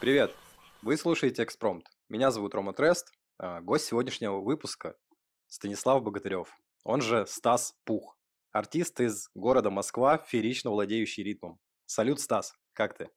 [0.00, 0.34] Привет!
[0.82, 1.86] Вы слушаете «Экспромт».
[2.08, 3.12] Меня зовут Рома Трест.
[3.38, 4.96] а Гость сегодняшнего выпуска–
[5.46, 6.48] Станислав Богатырев,
[6.82, 8.18] он же Стас Пух.
[8.52, 11.58] Артист из города Москва, феерично владеющий ритмом.
[11.86, 13.08] Салют, Стас, как ты?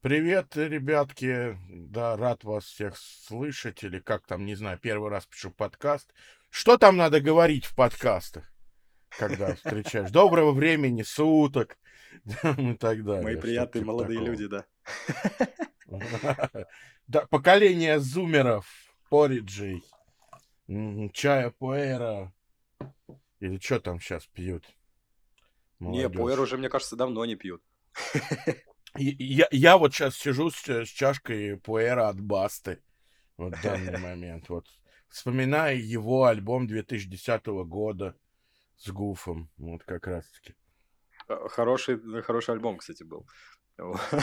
[0.00, 1.58] Привет, ребятки.
[1.68, 3.82] Да, рад вас всех слышать.
[3.84, 6.14] Или как там, не знаю, первый раз пишу подкаст.
[6.48, 8.50] Что там надо говорить в подкастах,
[9.10, 10.10] когда встречаешь?
[10.10, 11.76] Доброго времени суток
[12.24, 13.22] и так далее.
[13.22, 14.64] Мои приятные Что-то молодые люди, да.
[17.06, 18.66] Да, поколение зумеров,
[19.08, 19.82] пориджей,
[21.12, 22.32] чая пуэра.
[23.40, 24.64] Или что там сейчас пьют?
[25.80, 27.62] Не, пуэр уже, мне кажется, давно не пьют.
[28.96, 32.82] Я, я вот сейчас сижу с, с чашкой пуэра от Басты.
[33.36, 34.48] Вот в данный момент.
[34.48, 34.66] Вот.
[35.08, 38.16] Вспоминаю его альбом 2010 года
[38.76, 39.48] с Гуфом.
[39.58, 40.56] Вот как раз таки.
[41.28, 43.26] Э, Хороший, хороший альбом, кстати, был.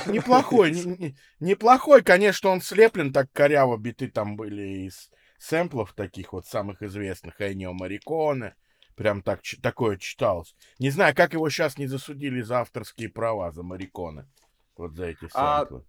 [0.05, 6.33] Неплохой, не- не- неплохой, конечно, он слеплен, так коряво биты там были из сэмплов таких
[6.33, 8.55] вот самых известных, Энио Мариконе,
[8.95, 10.55] прям так, такое читалось.
[10.79, 14.27] Не знаю, как его сейчас не засудили за авторские права, за Мариконе,
[14.75, 15.85] вот за эти А сэмплы.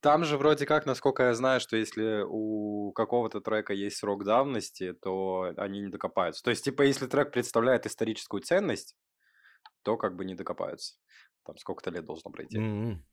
[0.00, 4.92] Там же вроде как, насколько я знаю, что если у какого-то трека есть срок давности,
[4.92, 6.42] то они не докопаются.
[6.44, 8.94] То есть, типа, если трек представляет историческую ценность,
[9.82, 10.96] то как бы не докопаются.
[11.44, 12.58] Там сколько-то лет должно пройти.
[12.58, 13.04] М,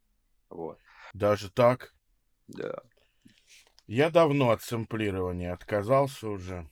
[0.50, 0.80] Вот.
[1.14, 1.94] Даже так?
[2.48, 2.76] Да.
[3.88, 6.70] Я давно от сэмплирования отказался уже,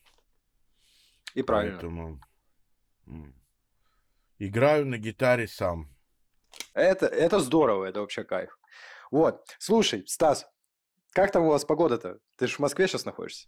[1.35, 1.77] И правильно.
[1.79, 2.19] поэтому
[4.39, 5.89] играю на гитаре сам.
[6.73, 8.57] Это, это здорово, это вообще кайф.
[9.11, 9.45] Вот.
[9.59, 10.45] Слушай, Стас,
[11.11, 12.19] как там у вас погода-то?
[12.35, 13.47] Ты же в Москве сейчас находишься?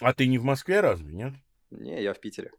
[0.00, 1.34] А ты не в Москве разве, нет?
[1.70, 2.50] Не, я в Питере.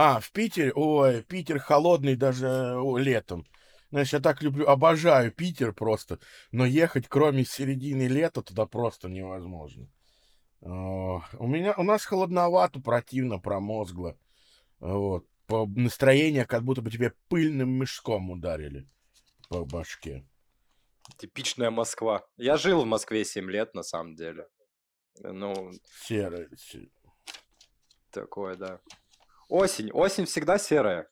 [0.00, 0.72] А, в Питере?
[0.76, 3.44] Ой, Питер холодный даже о, летом.
[3.90, 6.20] Знаешь, я так люблю, обожаю Питер просто,
[6.52, 9.88] но ехать кроме середины лета туда просто невозможно.
[10.60, 14.16] О, У меня, у нас холодновато, противно, промозгло.
[14.78, 15.26] Вот.
[15.48, 18.86] По настроение, как будто бы тебе пыльным мешком ударили
[19.48, 20.24] по башке.
[21.16, 22.24] Типичная Москва.
[22.36, 24.46] Я жил в Москве 7 лет, на самом деле.
[25.20, 25.72] Ну,
[26.04, 26.46] Серый.
[26.56, 26.88] се-
[28.12, 28.80] такое, да.
[29.48, 29.90] Осень.
[29.92, 31.08] Осень всегда серая.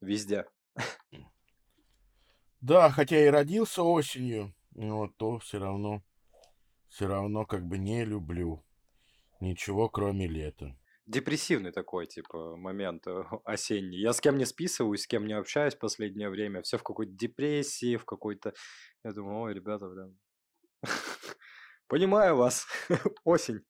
[0.00, 0.46] Везде.
[2.60, 6.02] Да, хотя и родился осенью, но то все равно,
[6.88, 8.64] все равно как бы не люблю
[9.40, 10.76] ничего, кроме лета.
[11.06, 13.98] Депрессивный такой, типа, момент э, осенний.
[13.98, 16.62] Я с кем не списываюсь, с кем не общаюсь в последнее время.
[16.62, 18.52] Все в какой-то депрессии, в какой-то...
[19.02, 20.16] Я думаю, ой, ребята, блин.
[21.88, 22.66] Понимаю вас.
[23.24, 23.64] Осень.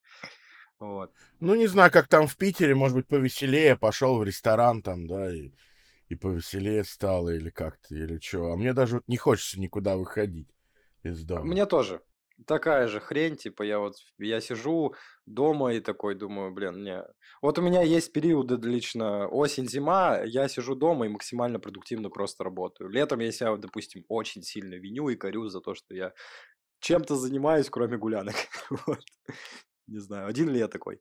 [0.81, 1.13] Вот.
[1.41, 5.33] Ну, не знаю, как там в Питере, может быть, повеселее, пошел в ресторан там, да,
[5.33, 5.53] и,
[6.09, 8.53] и повеселее стало, или как-то, или что.
[8.53, 10.49] А мне даже вот не хочется никуда выходить
[11.03, 11.45] из дома.
[11.45, 12.01] Мне тоже.
[12.47, 14.95] Такая же хрень, типа, я вот, я сижу
[15.27, 17.05] дома и такой думаю, блин, не.
[17.43, 22.89] Вот у меня есть периоды лично осень-зима, я сижу дома и максимально продуктивно просто работаю.
[22.89, 26.15] Летом я себя, допустим, очень сильно виню и корю за то, что я
[26.81, 28.37] чем-то занимаюсь, кроме гулянок.
[28.87, 29.01] Вот.
[29.91, 31.01] Не знаю, один ли я такой?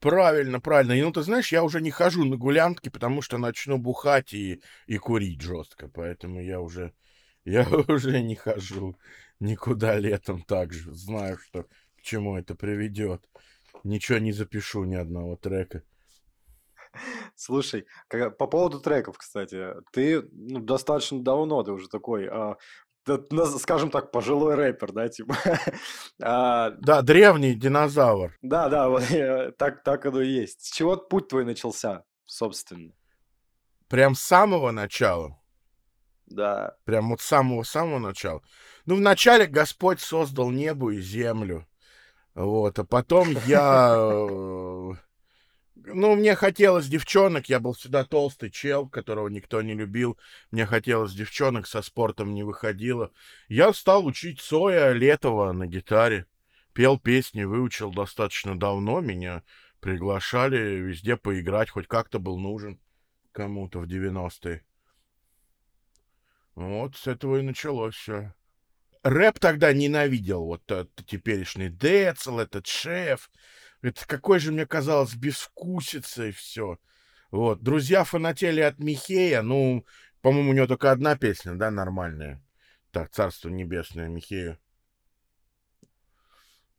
[0.00, 0.92] Правильно, правильно.
[0.92, 4.62] И ну, ты знаешь, я уже не хожу на гулянки, потому что начну бухать и,
[4.86, 5.88] и курить жестко.
[5.88, 6.92] Поэтому я уже,
[7.44, 8.98] я уже не хожу
[9.40, 10.92] никуда летом так же.
[10.92, 11.64] Знаю, что
[11.96, 13.26] к чему это приведет.
[13.82, 15.82] Ничего не запишу, ни одного трека.
[17.34, 22.56] Слушай, по поводу треков, кстати, ты ну, достаточно давно, ты уже такой, а,
[23.58, 25.36] скажем так, пожилой рэпер, да, типа.
[26.22, 28.36] А, Да, древний динозавр.
[28.42, 30.66] Да, да, вот, э, так, так оно и есть.
[30.66, 32.92] С чего путь твой начался, собственно?
[33.88, 35.38] Прям с самого начала.
[36.26, 36.76] Да.
[36.84, 38.42] Прям вот с самого-самого начала.
[38.84, 41.66] Ну, вначале Господь создал небо и землю.
[42.34, 43.96] Вот, а потом я...
[45.90, 50.18] Ну, мне хотелось девчонок, я был всегда толстый чел, которого никто не любил.
[50.50, 53.10] Мне хотелось девчонок, со спортом не выходило.
[53.48, 56.26] Я стал учить Соя Летова на гитаре.
[56.74, 59.00] Пел песни, выучил достаточно давно.
[59.00, 59.42] Меня
[59.80, 62.78] приглашали везде поиграть, хоть как-то был нужен
[63.32, 64.62] кому-то в 90-е.
[66.54, 68.34] Вот с этого и началось все.
[69.04, 73.30] Рэп тогда ненавидел, вот этот теперешний Децл, этот шеф.
[73.82, 76.78] Это какой же мне казалось безвкусица и все.
[77.30, 77.62] Вот.
[77.62, 79.42] Друзья фанатели от Михея.
[79.42, 79.84] Ну,
[80.20, 82.42] по-моему, у него только одна песня, да, нормальная.
[82.90, 84.58] Так, Царство Небесное Михею.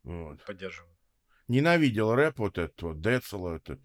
[0.02, 0.44] Вот.
[0.44, 0.90] Поддерживаю.
[1.48, 3.56] Ненавидел рэп вот этот вот, Децела.
[3.56, 3.78] Это.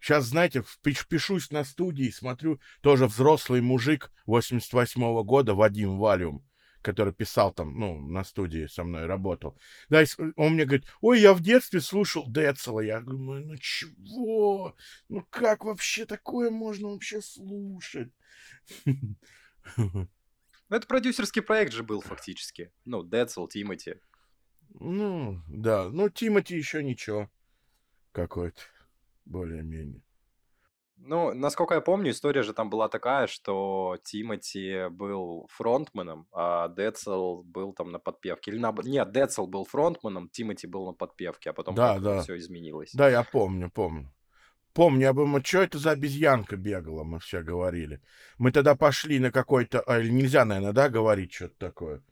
[0.00, 6.47] Сейчас, знаете, пишусь на студии, смотрю, тоже взрослый мужик 88-го года, Вадим Валюм,
[6.88, 9.58] который писал там, ну, на студии со мной работал.
[9.90, 10.04] Да,
[10.36, 12.80] он мне говорит, ой, я в детстве слушал Децела.
[12.80, 14.74] Я думаю, ну чего?
[15.10, 18.10] Ну как вообще такое можно вообще слушать?
[20.70, 22.70] Ну, это продюсерский проект же был фактически.
[22.84, 23.94] Ну, Децл, Тимати.
[24.80, 25.88] Ну, да.
[25.88, 27.30] Ну, Тимати еще ничего.
[28.12, 28.60] Какой-то.
[29.24, 30.02] Более-менее.
[31.00, 37.42] Ну, насколько я помню, история же там была такая, что Тимати был фронтменом, а Децл
[37.42, 38.50] был там на подпевке.
[38.50, 38.74] Или на...
[38.84, 42.22] Нет, Децл был фронтменом, Тимати был на подпевке, а потом да, да.
[42.22, 42.90] все изменилось.
[42.92, 44.12] Да, я помню, помню.
[44.74, 48.00] Помню, я думаю, что это за обезьянка бегала, мы все говорили.
[48.38, 49.80] Мы тогда пошли на какой-то...
[49.80, 52.02] А, нельзя, наверное, да, говорить что-то такое?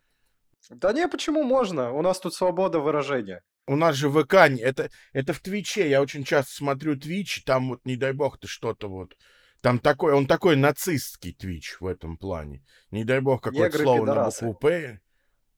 [0.70, 1.92] Да не, почему можно?
[1.92, 3.42] У нас тут свобода выражения.
[3.66, 7.84] У нас же ВК, это, это в Твиче, я очень часто смотрю Твич, там вот,
[7.84, 9.16] не дай бог, ты что-то вот...
[9.60, 12.62] Там такой, он такой нацистский Твич в этом плане.
[12.92, 14.44] Не дай бог, какое-то слово пидорасы.
[14.44, 15.00] на букву П.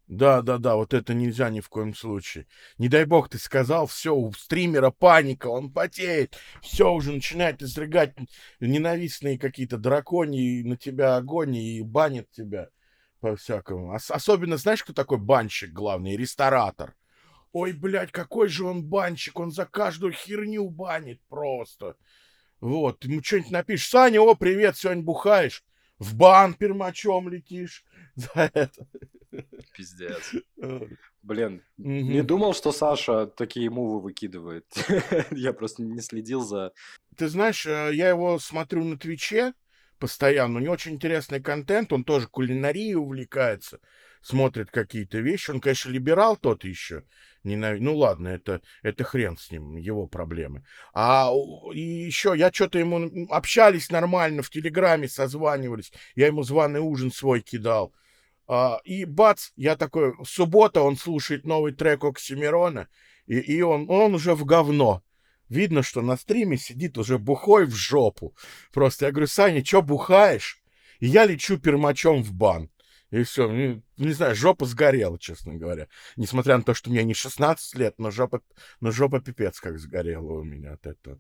[0.07, 2.47] Да, да, да, вот это нельзя ни в коем случае.
[2.79, 8.15] Не дай бог ты сказал, все, у стримера паника, он потеет, все уже начинает изрыгать
[8.61, 12.71] ненавистные какие-то драконьи на тебя огонь и банит тебя
[13.21, 13.93] по-всякому.
[13.93, 16.17] Ос- особенно, знаешь, кто такой банщик главный?
[16.17, 16.95] Ресторатор.
[17.53, 21.97] Ой, блядь, какой же он банщик, он за каждую херню банит просто.
[22.61, 25.65] Вот, ему что-нибудь напишешь, Саня, о, привет, сегодня бухаешь,
[25.99, 27.85] в бан пермачом летишь
[28.15, 28.87] за это.
[29.77, 30.35] Пиздец.
[31.23, 34.67] Блин, не думал, что Саша такие мувы выкидывает.
[35.31, 36.73] Я просто не следил за...
[37.17, 39.53] Ты знаешь, э, я его смотрю на Твиче
[39.99, 43.81] постоянно, у него очень интересный контент, он тоже кулинарией увлекается
[44.23, 45.51] смотрит какие-то вещи.
[45.51, 47.05] Он, конечно, либерал тот еще.
[47.45, 47.79] Ненав...
[47.81, 50.65] Ну ладно, это, это хрен с ним, его проблемы.
[50.93, 51.31] А
[51.73, 55.93] и еще я что-то ему общались нормально, в Телеграме созванивались.
[56.15, 57.95] Я ему званый ужин свой кидал.
[58.47, 62.89] А, и бац, я такой, суббота, он слушает новый трек Оксимирона,
[63.27, 65.03] и, и он, он уже в говно.
[65.51, 68.35] Видно, что на стриме сидит уже бухой в жопу.
[68.73, 70.63] Просто я говорю, Саня, что бухаешь?
[71.01, 72.71] И я лечу пермачом в бан.
[73.11, 73.49] И все.
[73.49, 75.89] Ну, не знаю, жопа сгорела, честно говоря.
[76.17, 78.43] Несмотря на то, что мне не 16 лет, но жопа,
[78.81, 81.19] но жопа пипец как сгорела у меня от этого.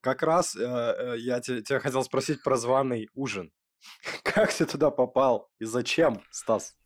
[0.00, 3.52] Как раз э, э я тебя хотел спросить про званый ужин.
[4.22, 6.76] Как ты туда попал и зачем, Стас?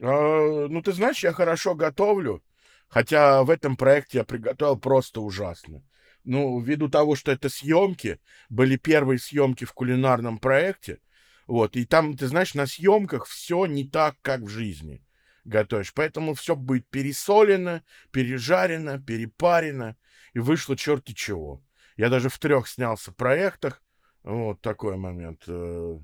[0.00, 2.42] А, ну, ты знаешь, я хорошо готовлю,
[2.88, 5.82] хотя в этом проекте я приготовил просто ужасно.
[6.24, 8.18] Ну, ввиду того, что это съемки,
[8.48, 11.00] были первые съемки в кулинарном проекте,
[11.46, 15.04] вот, и там, ты знаешь, на съемках все не так, как в жизни
[15.44, 15.92] готовишь.
[15.94, 19.96] Поэтому все будет пересолено, пережарено, перепарено,
[20.32, 21.62] и вышло черти чего.
[21.96, 23.82] Я даже в трех снялся проектах.
[24.22, 25.44] Вот такой момент.
[25.46, 25.98] Э,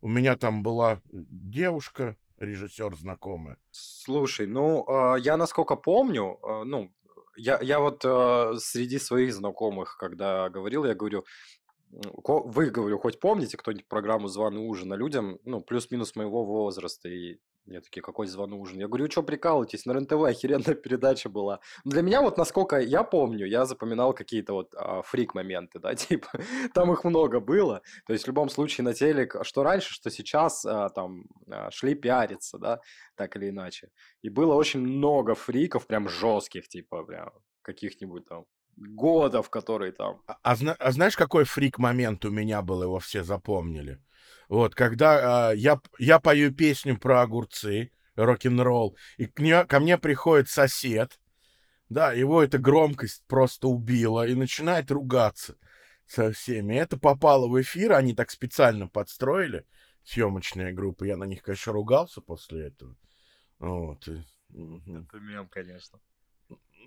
[0.00, 3.56] у меня там была девушка, режиссер знакомая.
[3.70, 6.94] Слушай, ну, э, я насколько помню, э, ну,
[7.36, 8.02] я, я вот
[8.62, 11.24] среди своих знакомых, когда говорил, я говорю,
[12.02, 17.38] вы, говорю, хоть помните кто-нибудь программу «Званый ужин», а людям, ну, плюс-минус моего возраста, и
[17.66, 18.78] мне такие, какой званый ужин?
[18.78, 21.60] Я говорю, что прикалываетесь, на РЕН-ТВ охеренная передача была.
[21.84, 26.28] Для меня вот, насколько я помню, я запоминал какие-то вот а, фрик-моменты, да, типа,
[26.74, 27.80] там их много было.
[28.06, 31.94] То есть в любом случае на телек, что раньше, что сейчас, а, там, а, шли
[31.94, 32.80] пиариться, да,
[33.16, 33.88] так или иначе.
[34.22, 37.30] И было очень много фриков, прям жестких, типа, прям,
[37.62, 38.44] каких-нибудь там
[38.76, 40.22] годов, которые там.
[40.26, 44.00] А, а, а знаешь, какой фрик-момент у меня был, его все запомнили?
[44.48, 49.98] Вот, когда а, я, я пою песню про огурцы, рок-н-ролл, и к мне, ко мне
[49.98, 51.18] приходит сосед,
[51.88, 55.56] да, его эта громкость просто убила, и начинает ругаться
[56.06, 56.74] со всеми.
[56.74, 59.66] Это попало в эфир, они так специально подстроили,
[60.02, 61.04] съемочная группа.
[61.04, 62.96] Я на них, конечно, ругался после этого.
[63.58, 64.06] Вот.
[64.08, 66.00] Это мем, конечно.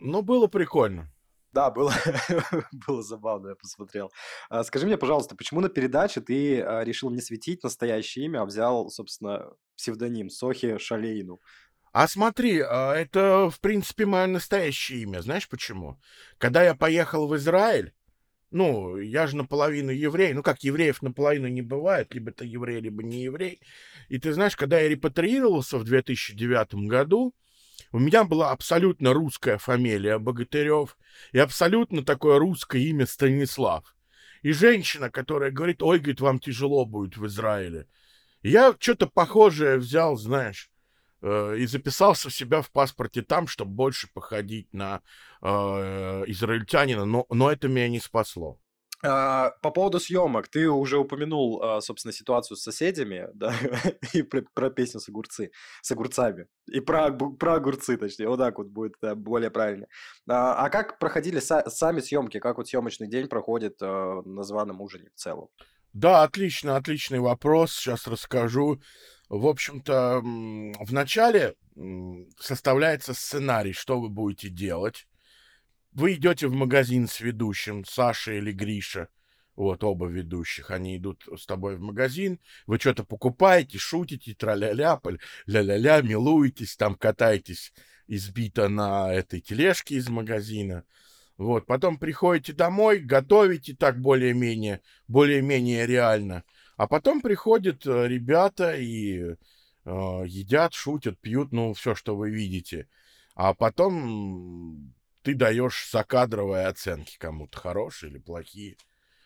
[0.01, 1.11] Ну, было прикольно.
[1.53, 1.93] Да, было,
[2.87, 4.11] было забавно, я посмотрел.
[4.49, 8.45] А, скажи мне, пожалуйста, почему на передаче ты а, решил не светить настоящее имя, а
[8.45, 11.39] взял, собственно, псевдоним Сохи Шалейну?
[11.93, 15.21] А смотри, а, это, в принципе, мое настоящее имя.
[15.21, 15.99] Знаешь почему?
[16.37, 17.93] Когда я поехал в Израиль,
[18.51, 20.33] ну, я же наполовину еврей.
[20.33, 22.13] Ну, как евреев наполовину не бывает.
[22.13, 23.61] Либо ты еврей, либо не еврей.
[24.09, 27.33] И ты знаешь, когда я репатриировался в 2009 году,
[27.91, 30.97] у меня была абсолютно русская фамилия Богатырев
[31.31, 33.95] и абсолютно такое русское имя Станислав.
[34.41, 37.87] И женщина, которая говорит, ой, говорит, вам тяжело будет в Израиле.
[38.43, 40.69] Я что-то похожее взял, знаешь,
[41.21, 45.01] э, и записался себя в паспорте там, чтобы больше походить на
[45.41, 45.47] э,
[46.27, 48.59] израильтянина, но, но это меня не спасло.
[49.07, 53.53] А, по поводу съемок, ты уже упомянул, а, собственно, ситуацию с соседями, да,
[54.13, 58.57] и про, про песню с огурцы, с огурцами, и про, про огурцы, точнее, вот так
[58.57, 59.87] вот будет да, более правильно.
[60.29, 65.09] А, а как проходили са- сами съемки, как вот съемочный день проходит на званом ужине
[65.15, 65.47] в целом?
[65.93, 68.81] Да, отлично, отличный вопрос, сейчас расскажу.
[69.29, 70.21] В общем-то,
[70.81, 71.55] вначале
[72.39, 75.07] составляется сценарий, что вы будете делать
[75.97, 79.09] вы идете в магазин с ведущим, Саша или Гриша,
[79.55, 85.01] вот оба ведущих, они идут с тобой в магазин, вы что-то покупаете, шутите, тра-ля-ля,
[85.47, 87.73] ля-ля-ля, милуетесь, там катаетесь
[88.05, 90.83] избито на этой тележке из магазина.
[91.35, 96.43] Вот, потом приходите домой, готовите так более-менее, более-менее реально.
[96.77, 99.35] А потом приходят э, ребята и э,
[99.83, 102.87] едят, шутят, пьют, ну, все, что вы видите.
[103.33, 104.93] А потом
[105.27, 108.77] ты даешь закадровые оценки кому-то, хорошие или плохие.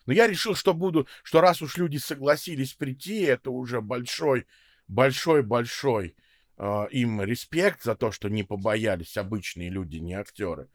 [0.04, 4.48] Но я решил, что буду, что раз уж люди согласились прийти, это уже большой,
[4.88, 6.16] большой, большой
[6.56, 10.68] э, им респект за то, что не побоялись обычные люди, не актеры.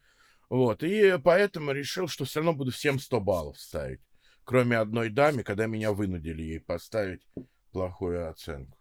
[0.47, 3.99] Вот, и поэтому решил, что все равно буду всем 100 баллов ставить.
[4.45, 7.27] Кроме одной даме, когда меня вынудили ей поставить
[7.73, 8.77] плохую оценку.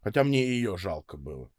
[0.00, 1.52] Хотя мне ее жалко было.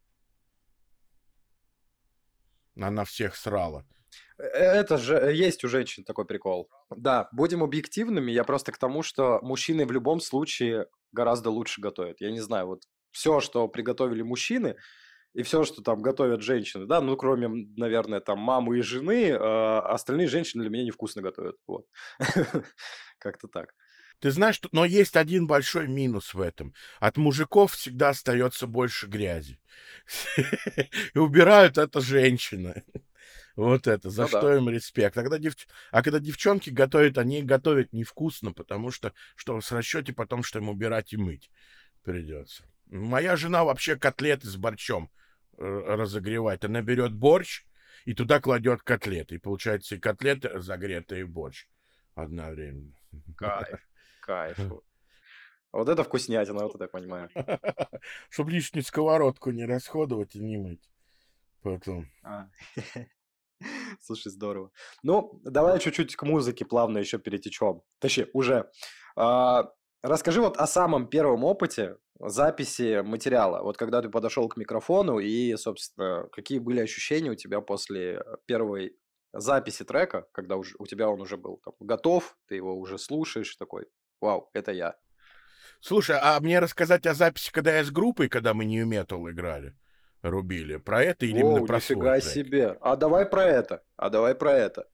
[2.75, 3.85] Она всех срала.
[4.41, 6.69] Это же э, есть у женщин такой прикол.
[6.89, 8.31] Да, будем объективными.
[8.31, 12.21] Я просто к тому, что мужчины в любом случае гораздо лучше готовят.
[12.21, 14.75] Я не знаю, вот все, что приготовили мужчины,
[15.33, 19.35] и все, что там готовят женщины, да, ну, кроме, наверное, там мамы и жены, э,
[19.37, 21.55] остальные женщины для меня невкусно готовят.
[21.67, 21.85] Вот.
[23.17, 23.73] Как-то так.
[24.19, 26.73] Ты знаешь, но есть один большой минус в этом.
[26.99, 29.59] От мужиков всегда остается больше грязи.
[31.15, 32.83] И убирают это женщины.
[33.55, 34.57] Вот это, за ну, что да.
[34.57, 35.17] им респект.
[35.17, 35.55] А когда, дев...
[35.91, 40.69] а когда девчонки готовят, они готовят невкусно, потому что, что с расчете потом, что им
[40.69, 41.49] убирать и мыть
[42.03, 42.63] придется.
[42.87, 45.09] Моя жена вообще котлеты с борщом
[45.57, 46.65] э, разогревает.
[46.65, 47.65] Она берет борщ
[48.05, 49.35] и туда кладет котлеты.
[49.35, 51.67] И получается и котлеты разогретые, и борщ
[52.15, 52.93] одновременно.
[53.37, 53.79] Кайф,
[54.21, 54.57] кайф.
[55.71, 57.29] Вот это вкуснятина, вот это я понимаю.
[58.29, 60.91] Чтобы лишнюю сковородку не расходовать и не мыть
[61.61, 62.07] потом.
[62.23, 62.47] А.
[64.01, 64.71] Слушай, здорово.
[65.03, 67.81] Ну, давай чуть-чуть к музыке плавно еще перетечем.
[67.99, 68.69] Точнее, уже.
[69.15, 73.63] А, расскажи вот о самом первом опыте записи материала.
[73.63, 78.95] Вот когда ты подошел к микрофону и, собственно, какие были ощущения у тебя после первой
[79.33, 83.55] записи трека, когда уже, у тебя он уже был там, готов, ты его уже слушаешь,
[83.55, 83.87] такой,
[84.19, 84.95] вау, это я.
[85.79, 89.75] Слушай, а мне рассказать о записи, когда я с группой, когда мы New Metal играли?
[90.21, 90.77] Рубили.
[90.77, 92.77] Про это или О, именно про нифига свой себе.
[92.81, 93.83] А давай про это.
[93.97, 94.87] А давай про это.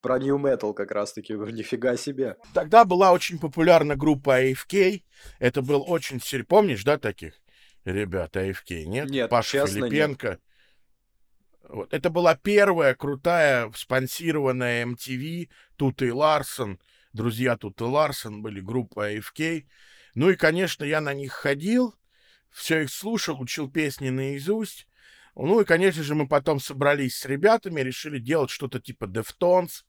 [0.00, 1.32] Про New Metal как раз-таки.
[1.52, 2.36] Нифига себе.
[2.54, 5.02] Тогда была очень популярна группа AFK.
[5.38, 6.20] Это был очень...
[6.44, 7.34] Помнишь, да, таких
[7.84, 8.84] ребят AFK?
[8.84, 9.10] Нет?
[9.10, 10.28] Нет, Паша честно, Филипенко.
[10.28, 10.40] Нет.
[11.68, 11.92] Вот.
[11.92, 15.48] Это была первая крутая спонсированная MTV.
[15.76, 16.78] Тут и Ларсон.
[17.12, 19.64] Друзья Тут и Ларсон были группа AFK.
[20.14, 21.94] Ну и, конечно, я на них ходил
[22.50, 24.88] все их слушал, учил песни наизусть.
[25.34, 29.84] Ну и, конечно же, мы потом собрались с ребятами, решили делать что-то типа Deftones,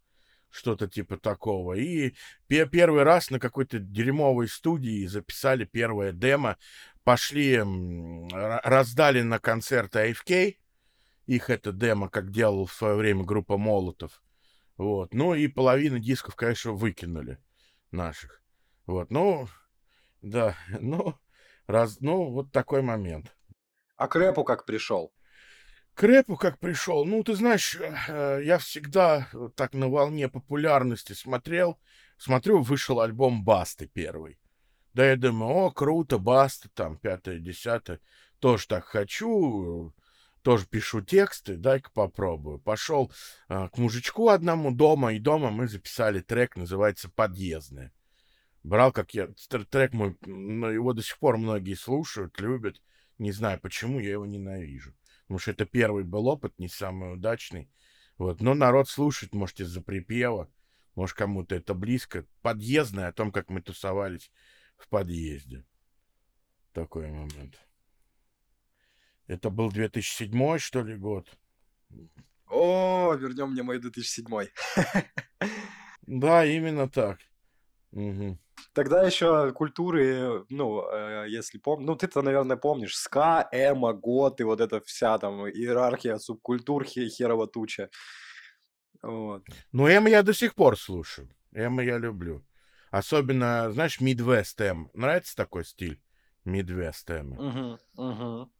[0.50, 1.74] что-то типа такого.
[1.74, 2.16] И
[2.48, 6.58] первый раз на какой-то дерьмовой студии записали первое демо,
[7.04, 7.62] пошли,
[8.34, 10.58] раздали на концерт AFK,
[11.28, 14.22] их это демо, как делал в свое время группа Молотов.
[14.78, 15.14] Вот.
[15.14, 17.40] Ну и половину дисков, конечно, выкинули
[17.92, 18.42] наших.
[18.86, 19.48] Вот, ну,
[20.22, 21.16] да, ну,
[21.68, 23.36] Раз, ну, вот такой момент.
[23.98, 25.14] А к рэпу как пришел?
[25.96, 27.04] К рэпу как пришел?
[27.04, 31.78] Ну, ты знаешь, э, я всегда так на волне популярности смотрел.
[32.18, 34.40] Смотрю, вышел альбом Басты первый.
[34.94, 38.00] Да я думаю, о, круто, Баста, там, пятое, десятое.
[38.40, 39.94] Тоже так хочу,
[40.44, 42.60] тоже пишу тексты, дай-ка попробую.
[42.60, 43.12] Пошел
[43.50, 47.92] э, к мужичку одному дома, и дома мы записали трек, называется «Подъездная»
[48.64, 49.30] брал, как я...
[49.70, 52.82] Трек мой, но его до сих пор многие слушают, любят.
[53.18, 54.94] Не знаю, почему я его ненавижу.
[55.24, 57.70] Потому что это первый был опыт, не самый удачный.
[58.18, 58.42] Вот.
[58.42, 60.52] Но народ слушает, может, из-за припева.
[60.96, 62.26] Может, кому-то это близко.
[62.42, 64.32] Подъездное о том, как мы тусовались
[64.78, 65.66] в подъезде.
[66.74, 67.60] Такой момент.
[69.28, 71.38] Это был 2007 что ли, год?
[72.48, 74.26] О, вернем мне мой 2007.
[76.08, 77.20] Да, именно так.
[77.92, 78.40] Угу.
[78.78, 84.44] Тогда еще культуры, ну, э, если помнишь, ну, ты-то, наверное, помнишь, ска, эмо, гот и
[84.44, 87.90] вот эта вся там иерархия субкультур херова туча.
[89.02, 89.44] Вот.
[89.72, 91.28] Ну, эмо я до сих пор слушаю.
[91.54, 92.46] Эмо я люблю.
[92.92, 94.92] Особенно, знаешь, Midwest эм.
[94.94, 96.00] Нравится такой стиль?
[96.46, 97.36] Midwest эмо.
[97.96, 98.52] Угу, угу.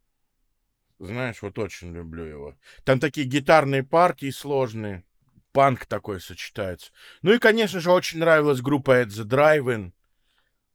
[0.98, 2.56] Знаешь, вот очень люблю его.
[2.82, 5.04] Там такие гитарные партии сложные.
[5.52, 6.90] Панк такой сочетается.
[7.22, 9.92] Ну и, конечно же, очень нравилась группа At the Drive-In.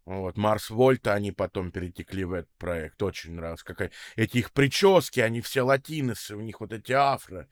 [0.05, 3.01] Вот, Марс Вольта, они потом перетекли в этот проект.
[3.01, 3.63] Очень нравилось.
[3.63, 3.91] Какая...
[4.15, 7.47] Эти их прически, они все латиносы, у них вот эти афро.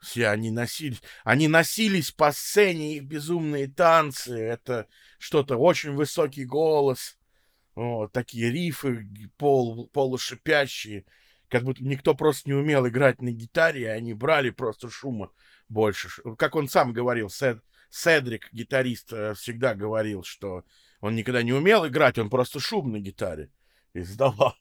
[0.00, 1.02] Все они носились.
[1.24, 4.38] Они носились по сцене, их безумные танцы.
[4.38, 4.86] Это
[5.18, 7.18] что-то, очень высокий голос.
[7.74, 11.06] Вот, такие рифы пол, полушипящие.
[11.48, 15.30] Как будто никто просто не умел играть на гитаре, они брали просто шума
[15.68, 16.08] больше.
[16.38, 20.64] Как он сам говорил, Сед, Седрик, гитарист, э, всегда говорил, что
[21.00, 23.50] он никогда не умел играть, он просто шум на гитаре
[23.94, 24.54] издавал.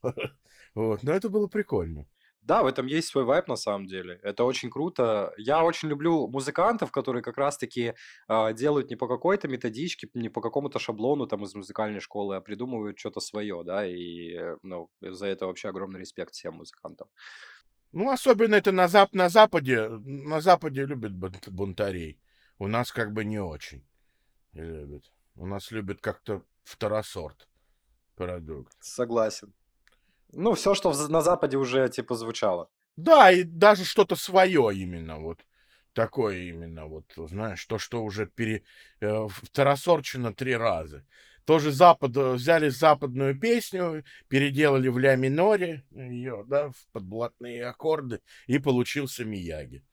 [0.74, 1.04] Вот.
[1.04, 2.06] Но это было прикольно.
[2.42, 4.20] Да, в этом есть свой вайп на самом деле.
[4.22, 5.34] Это очень круто.
[5.38, 7.96] Я очень люблю музыкантов, которые как раз-таки
[8.27, 12.42] э, делают не по какой-то методичке, не по какому-то шаблону там из музыкальной школы, а
[12.42, 17.08] придумывают что-то свое, да, и ну, за это вообще огромный респект всем музыкантам.
[17.92, 19.88] Ну, особенно это на, зап на Западе.
[19.89, 21.13] На Западе любят
[21.48, 22.20] бунтарей.
[22.60, 23.84] У нас как бы не очень
[24.54, 25.12] любят.
[25.36, 27.48] У нас любят как-то второсорт
[28.15, 28.74] продукт.
[28.80, 29.54] Согласен.
[30.32, 32.70] Ну, все, что на Западе уже, типа, звучало.
[32.96, 35.39] Да, и даже что-то свое именно, вот.
[35.94, 38.63] Такое именно, вот, знаешь, то, что уже пере...
[39.00, 41.06] Э, второсорчено три раза.
[41.46, 48.20] Тоже Запад, э, взяли западную песню, переделали в ля миноре ее, да, в подблатные аккорды,
[48.48, 49.84] и получился Мияги.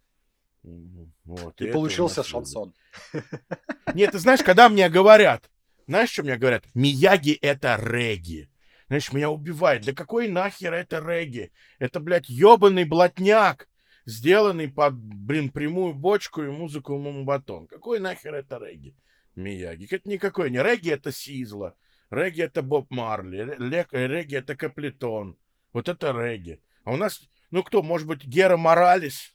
[1.25, 2.75] Вот, и, получился шансон.
[3.95, 5.51] Нет, ты знаешь, когда мне говорят,
[5.87, 6.65] знаешь, что мне говорят?
[6.75, 8.49] Мияги— это регги.
[8.87, 9.83] Знаешь, меня убивает.
[9.83, 11.51] Для какой нахер это регги?
[11.79, 13.69] Это, блядь, ебаный блатняк,
[14.05, 17.67] сделанный под, блин, прямую бочку и музыку мумбатон.
[17.67, 18.95] Какой нахер это регги?
[19.35, 19.89] Мияги.
[19.91, 21.75] Это никакой не регги, это Сизла.
[22.11, 23.57] Регги это Боб Марли.
[23.91, 25.39] Регги это Каплетон.
[25.73, 26.61] Вот это регги.
[26.85, 29.35] А у нас, ну кто, может быть, Гера Моралес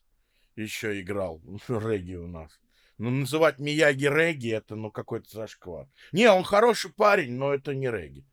[0.58, 2.60] еще играл регги у нас.
[2.98, 5.88] Ну, называть Мияги регги, это, ну, какой-то зашквар.
[6.12, 8.26] Не, он хороший парень, но это не регги.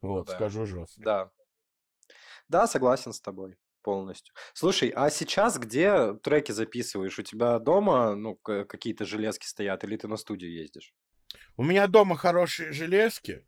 [0.00, 0.34] Вот, да.
[0.34, 1.02] скажу жестко.
[1.02, 1.30] Да.
[2.48, 4.34] Да, согласен с тобой полностью.
[4.54, 7.18] Слушай, а сейчас где треки записываешь?
[7.18, 10.94] У тебя дома, ну, какие-то железки стоят, или ты на студию ездишь?
[11.56, 13.46] У меня дома хорошие железки,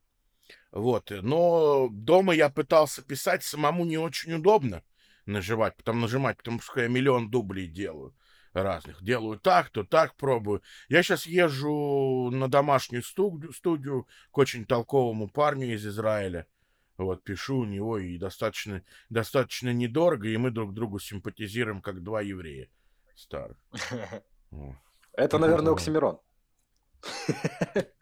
[0.70, 4.82] вот, но дома я пытался писать, самому не очень удобно
[5.26, 8.14] нажимать, потом нажимать, потому что я миллион дублей делаю
[8.52, 9.02] разных.
[9.02, 10.62] Делаю так, то так пробую.
[10.88, 16.46] Я сейчас езжу на домашнюю студию, студию к очень толковому парню из Израиля.
[16.96, 22.22] Вот, пишу у него, и достаточно, достаточно недорого, и мы друг другу симпатизируем, как два
[22.22, 22.70] еврея
[23.14, 23.58] старых.
[25.12, 26.18] Это, наверное, Оксимирон.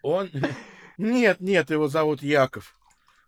[0.02, 0.30] Он...
[0.96, 2.78] Нет, нет, его зовут Яков.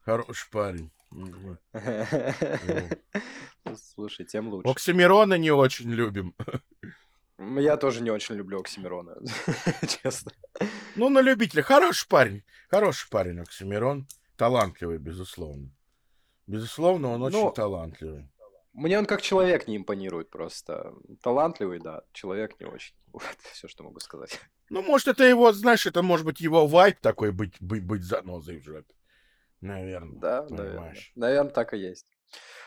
[0.03, 0.93] Хороший парень.
[3.95, 4.69] Слушай, тем лучше.
[4.69, 6.35] Оксимирона не очень любим.
[7.39, 9.17] Я тоже не очень люблю Оксимирона,
[10.03, 10.33] честно.
[10.95, 11.63] Ну, на любителя.
[11.63, 12.43] Хороший парень.
[12.71, 14.07] Хороший парень Оксимирон.
[14.37, 15.71] Талантливый, безусловно.
[16.47, 18.29] Безусловно, он очень ну, талантливый.
[18.73, 20.95] Мне он как человек не импонирует просто.
[21.23, 22.95] Талантливый, да, человек не очень.
[23.13, 24.39] Вот все, что могу сказать.
[24.69, 28.59] Ну, может, это его, знаешь, это может быть его вайп такой, быть, быть, быть занозой
[28.59, 28.95] в жопе.
[29.67, 30.21] Наверное.
[30.21, 30.67] Да, понимаешь.
[30.67, 31.03] наверное.
[31.15, 32.07] Наверное, так и есть.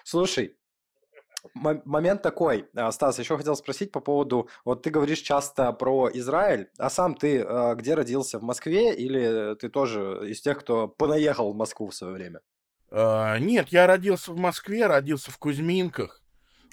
[0.04, 0.58] Слушай,
[1.54, 6.70] момент такой, а, Стас, еще хотел спросить по поводу, вот ты говоришь часто про Израиль,
[6.78, 11.54] а сам ты э, где родился, в Москве или ты тоже из тех, кто понаехал
[11.54, 12.42] в Москву в свое время?
[12.92, 16.24] Uh, нет, я родился в Москве, родился в Кузьминках,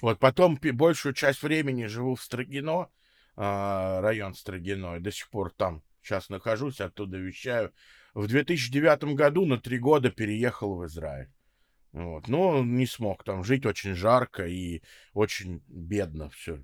[0.01, 2.89] вот потом большую часть времени живу в Строгино,
[3.35, 7.71] район Строгино, и до сих пор там сейчас нахожусь, оттуда вещаю.
[8.17, 11.29] В 2009 году на три года переехал в Израиль.
[11.91, 12.27] Вот.
[12.27, 14.81] Но не смог там жить, очень жарко и
[15.13, 16.63] очень бедно все.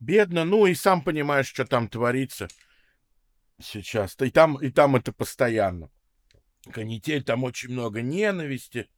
[0.00, 2.48] Бедно, ну и сам понимаешь, что там творится
[3.60, 4.16] сейчас.
[4.18, 5.90] И там, и там это постоянно.
[6.72, 8.88] Канитель, там очень много ненависти.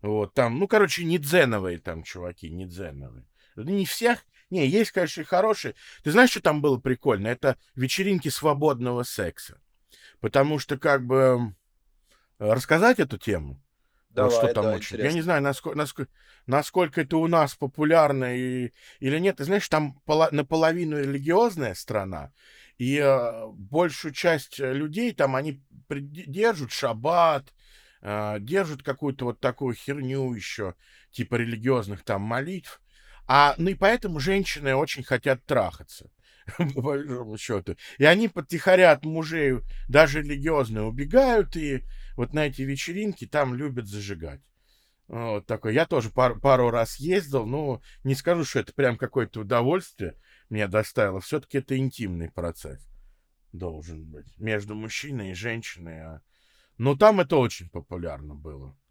[0.00, 3.28] Вот, там, ну, короче, не дзеновые там чуваки, не дзеновые.
[3.54, 5.76] Не всех, не, есть, конечно, и хорошие.
[6.02, 7.28] Ты знаешь, что там было прикольно?
[7.28, 9.60] Это вечеринки свободного секса.
[10.24, 11.54] Потому что, как бы,
[12.38, 13.62] рассказать эту тему?
[14.08, 14.96] Давай, вот что там да, очень.
[14.96, 15.06] Интересно.
[15.06, 16.12] Я не знаю, насколько, насколько,
[16.46, 19.36] насколько это у нас популярно и, или нет.
[19.36, 22.32] Ты знаешь, там поло, наполовину религиозная страна,
[22.78, 27.52] и э, большую часть людей там они держат шаббат,
[28.00, 30.74] э, держат какую-то вот такую херню еще,
[31.10, 32.80] типа религиозных там молитв.
[33.26, 36.10] А, ну и поэтому женщины очень хотят трахаться.
[36.74, 37.76] по большому счету.
[37.98, 41.84] И они подтихаря от мужей, даже религиозные, убегают, и
[42.16, 44.40] вот на эти вечеринки там любят зажигать.
[45.08, 45.74] Вот такой.
[45.74, 50.16] Я тоже пар, пару раз ездил, но не скажу, что это прям какое-то удовольствие
[50.48, 51.20] мне доставило.
[51.20, 52.80] Все-таки это интимный процесс
[53.52, 56.00] должен быть между мужчиной и женщиной.
[56.00, 56.22] А...
[56.78, 58.76] Но там это очень популярно было.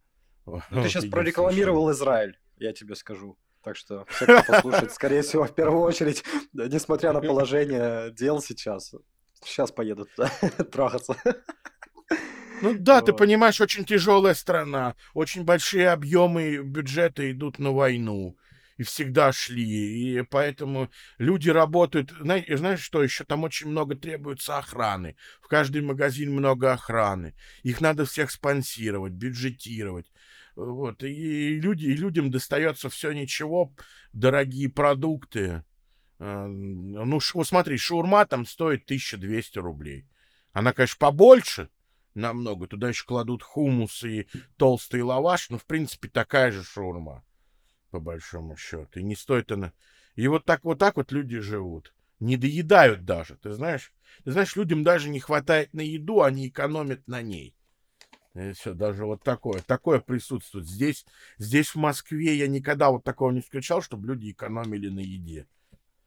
[0.46, 3.38] Ну, ты сейчас прорекламировал Израиль, я тебе скажу.
[3.64, 8.94] Так что все, кто послушает, скорее всего, в первую очередь, несмотря на положение дел сейчас,
[9.42, 10.10] сейчас поедут
[10.72, 11.16] трахаться.
[12.62, 13.06] Ну да, вот.
[13.06, 18.38] ты понимаешь, очень тяжелая страна, очень большие объемы бюджета идут на войну
[18.78, 22.12] и всегда шли, и поэтому люди работают.
[22.20, 25.16] Знаешь, знаешь что, еще там очень много требуется охраны.
[25.42, 27.36] В каждый магазин много охраны.
[27.64, 30.12] Их надо всех спонсировать, бюджетировать.
[30.56, 33.74] Вот, и, люди, и людям достается все ничего,
[34.12, 35.64] дорогие продукты.
[36.20, 40.08] А, ну, ш, смотри, шаурма там стоит 1200 рублей.
[40.52, 41.70] Она, конечно, побольше
[42.14, 42.68] намного.
[42.68, 47.24] Туда еще кладут хумус и толстый лаваш, но, в принципе, такая же шаурма
[47.90, 49.00] по большому счету.
[49.00, 49.72] И не стоит она...
[50.16, 51.94] И вот так вот так вот люди живут.
[52.20, 53.94] Не доедают даже, ты знаешь?
[54.24, 57.56] Ты знаешь, людям даже не хватает на еду, они экономят на ней.
[58.36, 60.68] И все, даже вот такое, такое присутствует.
[60.68, 61.06] Здесь,
[61.38, 65.48] здесь в Москве я никогда вот такого не встречал, чтобы люди экономили на еде.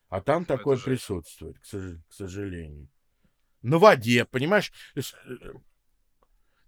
[0.09, 0.85] А там Это такое же...
[0.85, 1.99] присутствует, к, сож...
[2.09, 2.89] к сожалению.
[3.63, 4.73] На воде, понимаешь?
[4.97, 5.01] Э,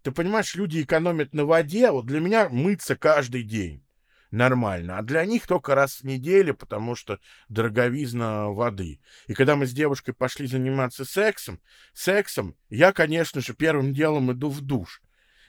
[0.03, 1.91] ты понимаешь, люди экономят на воде.
[1.91, 3.85] Вот для меня мыться каждый день
[4.31, 4.99] нормально.
[4.99, 7.19] А для них только раз в неделю, потому что
[7.49, 9.01] дороговизна воды.
[9.27, 11.61] И когда мы с девушкой пошли заниматься сексом,
[11.95, 15.03] сексом, я, конечно же, первым делом иду в душ.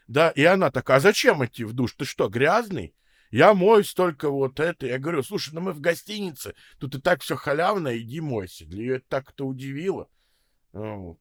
[0.10, 1.94] Да, и она такая, а зачем идти в душ?
[1.94, 2.96] Ты что, грязный?
[3.30, 4.88] Я моюсь только вот это.
[4.88, 8.66] Я говорю, слушай, ну мы в гостинице, тут и так все халявно, иди мойся.
[8.66, 10.10] Для ее это так-то удивило.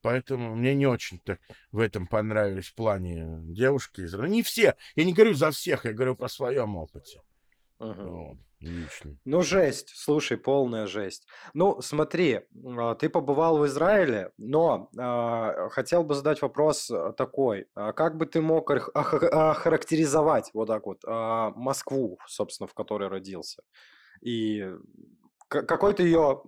[0.01, 1.37] Поэтому мне не очень-то
[1.71, 4.01] в этом понравились в плане девушки.
[4.27, 4.75] Не все.
[4.95, 7.21] Я не говорю за всех, я говорю по своем опыте.
[7.79, 8.03] Ага.
[8.03, 8.37] Вот.
[8.59, 9.17] Лично.
[9.23, 11.25] Ну, жесть, слушай, полная жесть.
[11.53, 12.41] Ну, смотри,
[12.77, 17.67] а, ты побывал в Израиле, но э, хотел бы задать вопрос а, такой.
[17.73, 23.63] Как бы ты мог охарактеризовать вот так вот э, Москву, собственно, в которой родился?
[24.21, 24.69] И
[25.47, 26.43] какой ты ее...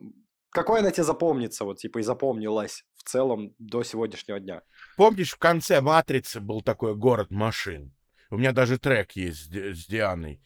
[0.50, 4.64] Какой она тебе запомнится, вот, типа, и запомнилась в целом до сегодняшнего дня?
[4.98, 7.94] Помнишь, в конце «Матрицы» был такой город машин?
[8.30, 10.42] У меня даже трек есть с Дианой.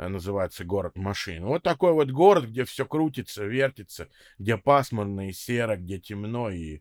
[0.00, 1.44] Э, называется город машин.
[1.44, 4.08] Вот такой вот город, где все крутится, вертится,
[4.38, 6.80] где пасмурно и серо, где темно и,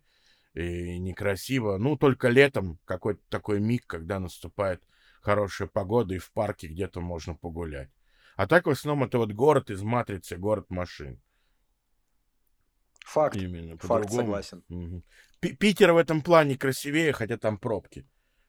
[0.53, 1.77] и некрасиво.
[1.77, 4.81] Ну, только летом какой-то такой миг, когда наступает
[5.21, 7.89] хорошая погода, и в парке где-то можно погулять.
[8.37, 11.21] А так в основном это вот город из матрицы, город машин.
[13.05, 13.35] Факт.
[13.35, 13.77] Именно.
[13.79, 14.63] Факт, согласен.
[14.69, 15.03] Угу.
[15.57, 18.07] Питер в этом плане красивее, хотя там пробки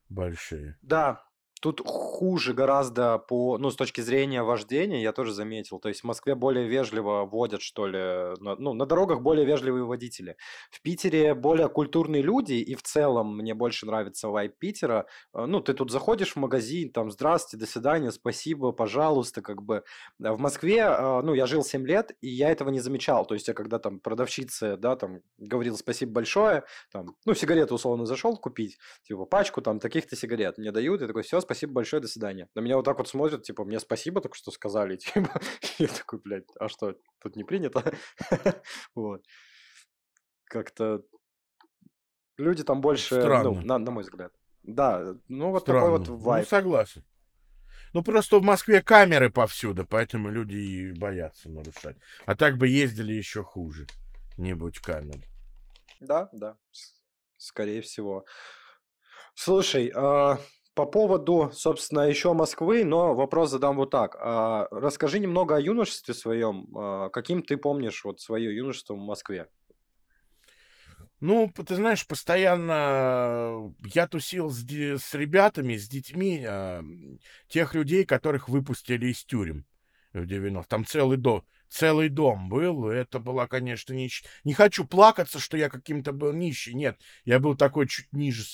[0.08, 0.78] большие.
[0.80, 1.24] Да,
[1.60, 1.82] Тут
[2.20, 5.78] хуже гораздо по, ну, с точки зрения вождения, я тоже заметил.
[5.78, 10.36] То есть в Москве более вежливо водят, что ли, ну, на дорогах более вежливые водители.
[10.70, 15.06] В Питере более культурные люди, и в целом мне больше нравится вайп Питера.
[15.32, 19.82] Э, ну, ты тут заходишь в магазин, там, здравствуйте, до свидания, спасибо, пожалуйста, как бы.
[20.18, 23.24] В Москве, э, ну, я жил 7 лет, и я этого не замечал.
[23.24, 28.04] То есть я когда там продавщица, да, там, говорил спасибо большое, там, ну, сигареты условно
[28.04, 32.09] зашел купить, типа, пачку там таких-то сигарет мне дают, и такой, все, спасибо большое, до
[32.10, 32.48] свидания.
[32.54, 35.40] На меня вот так вот смотрят, типа, мне спасибо только что сказали, типа,
[35.78, 37.92] я такой, блядь, а что, тут не принято?
[38.94, 39.24] вот.
[40.44, 41.02] Как-то
[42.36, 43.50] люди там больше, ну, Странно.
[43.50, 44.32] ну, на, на мой взгляд.
[44.62, 45.80] Да, ну вот Странно.
[45.80, 46.44] такой вот ну, вайб.
[46.44, 47.04] Ну, согласен.
[47.92, 51.96] Ну, просто в Москве камеры повсюду, поэтому люди и боятся нарушать.
[52.24, 53.86] А так бы ездили еще хуже.
[54.36, 55.26] Не будь камер.
[55.98, 56.56] Да, да,
[57.36, 58.24] скорее всего.
[59.34, 60.38] Слушай, а,
[60.74, 64.16] по поводу, собственно, еще Москвы, но вопрос задам вот так.
[64.20, 66.68] А, расскажи немного о юношестве своем.
[66.76, 69.48] А, каким ты помнишь вот свое юношество в Москве?
[71.20, 76.82] Ну, ты знаешь, постоянно я тусил с, с ребятами, с детьми, э,
[77.48, 79.66] тех людей, которых выпустили из тюрем
[80.14, 82.88] в 90 Там целый дом, целый дом был.
[82.88, 84.08] Это была, конечно, не...
[84.44, 86.74] Не хочу плакаться, что я каким-то был нищий.
[86.74, 88.44] Нет, я был такой чуть ниже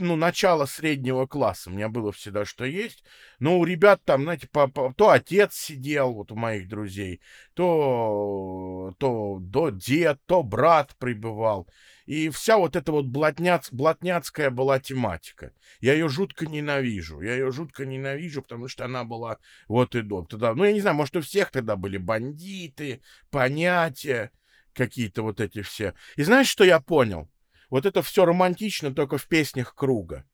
[0.00, 1.70] ну, начало среднего класса.
[1.70, 3.04] У меня было всегда что есть.
[3.38, 7.20] Но у ребят там, знаете, по, то отец сидел, вот у моих друзей,
[7.54, 11.68] то, то, то дед, то брат прибывал.
[12.06, 15.52] И вся вот эта вот блатняц, блатняцкая была тематика.
[15.80, 17.20] Я ее жутко ненавижу.
[17.20, 20.24] Я ее жутко ненавижу, потому что она была вот и до.
[20.24, 24.32] Тогда, ну, я не знаю, может, у всех тогда были бандиты, понятия
[24.74, 25.94] какие-то вот эти все.
[26.16, 27.30] И знаешь, что я понял?
[27.70, 30.24] Вот это все романтично только в песнях круга.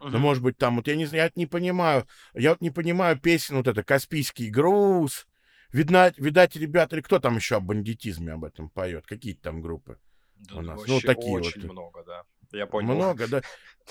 [0.00, 0.10] Uh-huh.
[0.10, 3.18] Ну, может быть, там, вот я не знаю, я не понимаю, я вот не понимаю
[3.18, 5.26] песен вот это «Каспийский груз»,
[5.74, 9.06] Видно, видать, ребята, или кто там еще о бандитизме об этом поет?
[9.08, 9.98] Какие там группы
[10.36, 10.80] да, у нас?
[10.86, 11.72] Ну, такие очень вот.
[11.72, 12.22] много, да.
[12.52, 12.94] Я понял.
[12.94, 13.42] Много, да.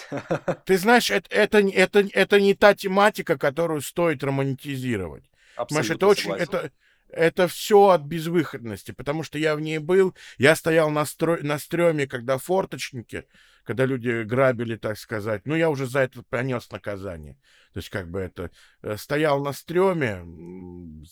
[0.65, 5.25] Ты знаешь, это, это, это, это не та тематика, которую стоит романтизировать.
[5.57, 6.71] Абсолютно Понимаешь, это очень, это,
[7.15, 11.59] это все от безвыходности, потому что я в ней был, я стоял на, строй, на
[11.59, 13.25] стреме, когда форточники,
[13.63, 17.35] когда люди грабили, так сказать, ну, я уже за это понес наказание.
[17.73, 20.23] То есть, как бы это, э, стоял на стреме,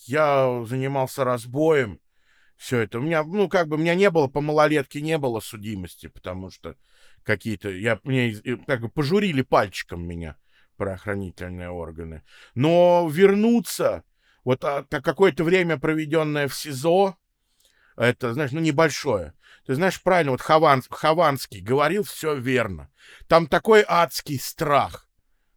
[0.06, 2.00] я занимался разбоем,
[2.56, 2.98] все это.
[2.98, 6.50] У меня, ну, как бы, у меня не было, по малолетке не было судимости, потому
[6.50, 6.76] что
[7.24, 8.34] какие-то, я, мне,
[8.66, 10.36] как бы, пожурили пальчиком меня
[10.76, 12.22] правоохранительные органы.
[12.54, 14.04] Но вернуться
[14.44, 17.16] вот а, какое-то время, проведенное в СИЗО,
[17.96, 19.34] это, знаешь, ну, небольшое.
[19.66, 22.90] Ты знаешь, правильно, вот Хован, Хованский говорил все верно.
[23.28, 25.08] Там такой адский страх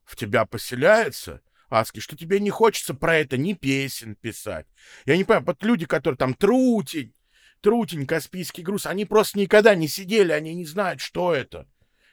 [0.04, 4.68] в тебя поселяется, адский, что тебе не хочется про это ни песен писать.
[5.06, 7.14] Я не понимаю, вот люди, которые там Трутень,
[7.62, 11.68] Трутень, Каспийский груз, они просто никогда не сидели, они не знают, что это.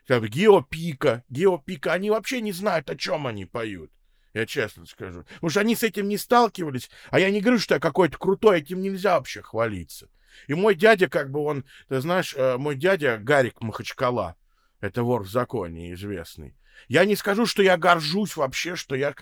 [0.09, 3.93] Геопика, Геопика, они вообще не знают, о чем они поют.
[4.35, 5.25] Я честно скажу.
[5.25, 6.91] Потому что они с этим не сталкивались.
[7.11, 10.09] А я не говорю, что я какой-то крутой, этим нельзя вообще хвалиться.
[10.47, 14.37] И мой дядя, как бы он, ты знаешь, э, мой дядя Гарик Махачкала,
[14.81, 16.57] это вор в законе известный.
[16.89, 19.15] Я не скажу, что я горжусь вообще, что я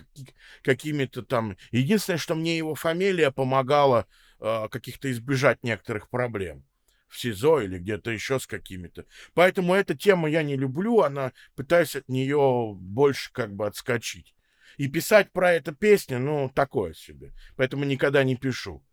[0.63, 1.57] какими-то там...
[1.71, 4.07] Единственное, что мне его фамилия помогала
[4.39, 6.63] э, каких-то избежать некоторых проблем
[7.09, 9.05] в СИЗО или где-то еще с какими-то.
[9.33, 14.33] Поэтому эта тема я не люблю, она пытаюсь от нее больше как бы отскочить.
[14.81, 17.35] И писать про это песни, ну, такое себе.
[17.55, 18.83] Поэтому никогда не пишу.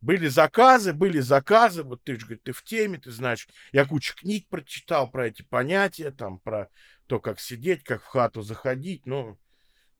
[0.00, 4.16] Были заказы, были заказы, вот ты же, говорит, ты в теме, ты знаешь, я кучу
[4.16, 6.68] книг прочитал про эти понятия, там, про
[7.06, 9.38] то, как сидеть, как в хату заходить, но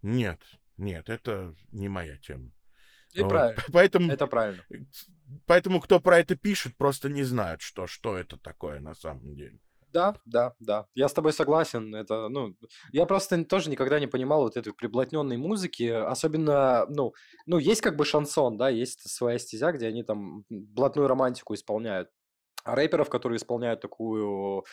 [0.02, 0.42] нет,
[0.76, 2.50] нет, это не моя тема.
[3.12, 3.28] И вот.
[3.28, 3.62] правильно.
[3.72, 4.64] Поэтому, это правильно.
[5.46, 9.60] Поэтому кто про это пишет, просто не знает, что, что это такое на самом деле.
[9.92, 10.86] Да, да, да.
[10.94, 11.94] Я с тобой согласен.
[11.94, 12.54] Это, ну,
[12.92, 15.84] я просто тоже никогда не понимал вот этой приблотненной музыки.
[15.88, 17.12] Особенно, ну,
[17.46, 22.08] ну, есть как бы шансон, да, есть своя стезя, где они там блатную романтику исполняют.
[22.64, 24.64] А рэперов, которые исполняют такую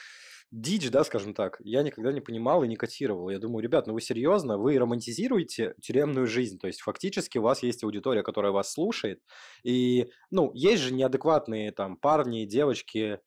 [0.51, 3.29] дичь, да, скажем так, я никогда не понимал и не котировал.
[3.29, 7.63] Я думаю, ребят, ну вы серьезно, вы романтизируете тюремную жизнь, то есть фактически у вас
[7.63, 9.21] есть аудитория, которая вас слушает,
[9.63, 13.19] и, ну, есть же неадекватные там парни, девочки,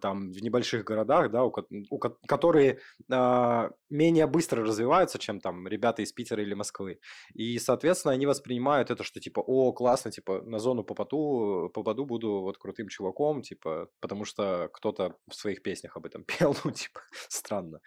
[0.00, 1.52] там в небольших городах, да, у,
[1.90, 2.78] у, которые
[3.10, 7.00] э, менее быстро развиваются, чем там ребята из Питера или Москвы.
[7.32, 12.40] И, соответственно, они воспринимают это, что типа, о, классно, типа, на зону попаду, попаду, буду
[12.40, 17.00] вот крутым чуваком, типа, потому что кто-то в своих песнях об этом пел, ну, типа,
[17.28, 17.80] странно.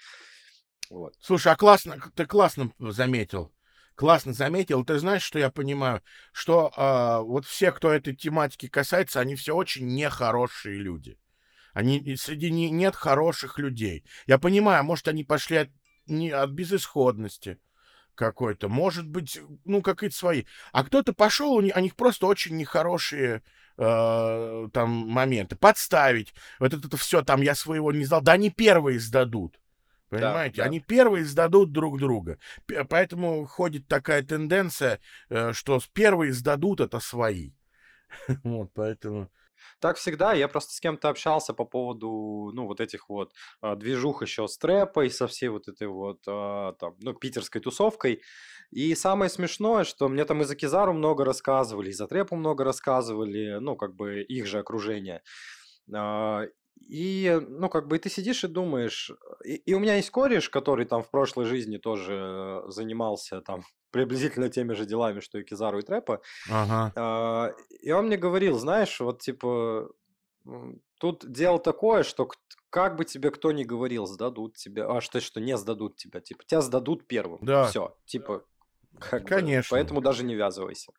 [0.89, 1.13] Вот.
[1.19, 3.52] Слушай, а классно, ты классно заметил.
[3.95, 4.84] Классно заметил.
[4.84, 6.02] Ты знаешь, что я понимаю?
[6.34, 11.17] Что э, вот все, кто этой тематики касается, они все очень нехорошие люди.
[11.75, 14.05] Они, среди них нет хороших людей.
[14.27, 15.69] Я понимаю, может, они пошли от,
[16.07, 17.59] не, от безысходности
[18.15, 18.69] какой-то.
[18.69, 20.45] Может быть, ну, какие-то свои.
[20.71, 23.43] А кто-то пошел, у них, у них просто очень нехорошие
[23.77, 25.57] э, там моменты.
[25.57, 26.33] Подставить.
[26.59, 28.21] Вот это, это все там, я своего не сдал.
[28.21, 29.59] Да они первые сдадут.
[30.07, 30.55] Понимаете?
[30.55, 30.69] Да, да.
[30.69, 32.39] Они первые сдадут друг друга.
[32.88, 37.51] Поэтому ходит такая тенденция, э, что первые сдадут это свои.
[38.45, 39.29] Вот, поэтому...
[39.80, 44.21] Так всегда, я просто с кем-то общался по поводу, ну, вот этих вот а, движух
[44.21, 48.21] еще с трэпой, со всей вот этой вот, а, там, ну, питерской тусовкой.
[48.71, 52.63] И самое смешное, что мне там и за Кизару много рассказывали, и за трэпу много
[52.63, 55.21] рассказывали, ну, как бы их же окружение.
[55.93, 56.43] А,
[56.82, 59.12] и, ну, как бы, и ты сидишь и думаешь,
[59.43, 63.63] и, и у меня есть кореш, который там в прошлой жизни тоже занимался там
[63.95, 66.21] приблизительно теми же делами, что и Кизару и Трэпа.
[66.49, 66.91] Ага.
[66.95, 69.89] А, и он мне говорил, знаешь, вот типа,
[70.99, 72.29] тут дело такое, что
[72.69, 76.43] как бы тебе кто ни говорил, сдадут тебя, а что, что не сдадут тебя, типа,
[76.45, 77.39] тебя сдадут первым.
[77.41, 77.67] Да.
[77.67, 78.43] Все, типа,
[78.99, 79.75] как Конечно.
[79.75, 80.91] Бы, поэтому даже не ввязывайся.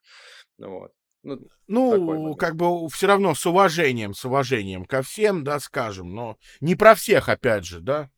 [0.58, 0.92] Вот.
[1.22, 6.36] Ну, ну как бы все равно с уважением, с уважением ко всем, да, скажем, но
[6.60, 8.10] не про всех, опять же, да,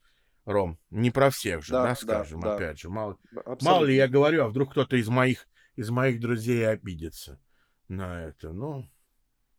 [0.48, 2.76] Ром, не про всех же, да, да скажем, да, опять да.
[2.76, 3.18] же, мало,
[3.60, 7.38] мало ли я говорю, а вдруг кто-то из моих из моих друзей обидится
[7.88, 8.90] на это, ну.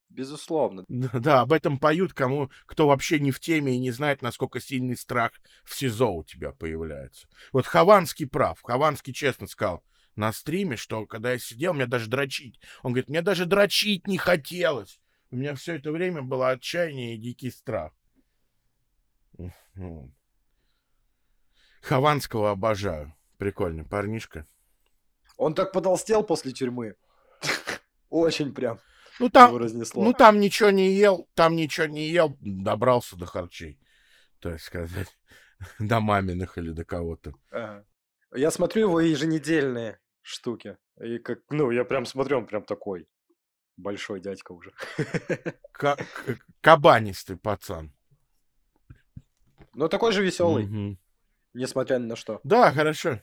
[0.10, 0.86] Безусловно.
[1.14, 4.98] Да, об этом поют кому, кто вообще не в теме и не знает, насколько сильный
[4.98, 7.28] страх в СИЗО у тебя появляется.
[7.54, 8.60] Вот Хованский прав.
[8.64, 9.84] Хованский честно сказал,
[10.16, 12.60] на стриме, что когда я сидел, мне даже дрочить.
[12.82, 15.00] Он говорит, мне даже дрочить не хотелось.
[15.30, 17.94] у меня все это время было отчаяние и дикий страх.
[21.82, 23.14] Хованского обожаю.
[23.38, 24.46] Прикольный парнишка.
[25.38, 26.96] Он так потолстел после тюрьмы.
[28.10, 28.80] Очень прям.
[29.20, 29.54] Ну там,
[29.96, 33.78] ну там ничего не ел, там ничего не ел, добрался до харчей,
[34.40, 35.18] так сказать,
[35.80, 37.34] до маминых или до кого-то.
[37.52, 37.86] Ага.
[38.34, 40.78] Я смотрю его еженедельные штуки.
[41.02, 43.08] И как, ну, я прям смотрю, он прям такой
[43.76, 44.74] большой дядька уже.
[46.62, 47.94] Кабанистый пацан.
[49.74, 50.66] Ну, такой же веселый.
[50.66, 50.98] Угу.
[51.54, 52.40] Несмотря ни на что.
[52.44, 53.22] Да, хорошо.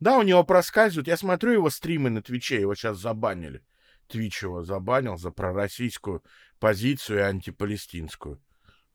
[0.00, 1.06] Да, у него проскальзывают.
[1.06, 3.64] Я смотрю его стримы на Твиче, его сейчас забанили.
[4.08, 6.22] Твич его забанил за пророссийскую
[6.58, 8.42] позицию и антипалестинскую.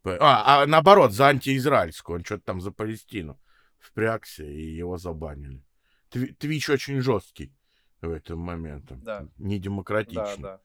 [0.04, 2.18] А, а наоборот, за антиизраильскую.
[2.18, 3.40] Он что-то там за Палестину
[3.80, 5.64] впрягся, и его забанили.
[6.10, 7.54] Твич очень жесткий
[8.02, 8.96] в этом моменте.
[8.96, 9.28] Да.
[9.38, 10.38] Не демократичный.
[10.38, 10.62] Да, да.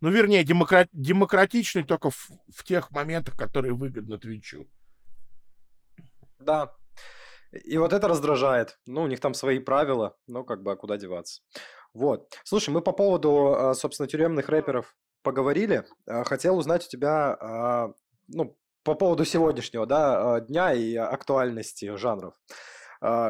[0.00, 0.88] Ну, вернее, демократ...
[0.92, 4.68] демократичный только в, в тех моментах, которые выгодны Твичу.
[6.44, 6.74] Да.
[7.52, 8.78] И вот это раздражает.
[8.86, 11.42] Ну, у них там свои правила, но как бы а куда деваться.
[11.92, 12.32] Вот.
[12.44, 15.84] Слушай, мы по поводу, а, собственно, тюремных рэперов поговорили.
[16.06, 17.94] А, хотел узнать у тебя,
[18.28, 22.34] ну, по поводу сегодняшнего, да, дня и актуальности жанров.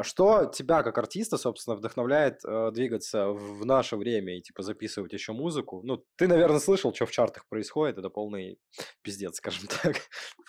[0.03, 2.39] Что тебя как артиста, собственно, вдохновляет
[2.73, 5.81] двигаться в наше время и типа записывать еще музыку?
[5.83, 8.57] Ну, ты, наверное, слышал, что в чартах происходит, это полный
[9.01, 9.97] пиздец, скажем так.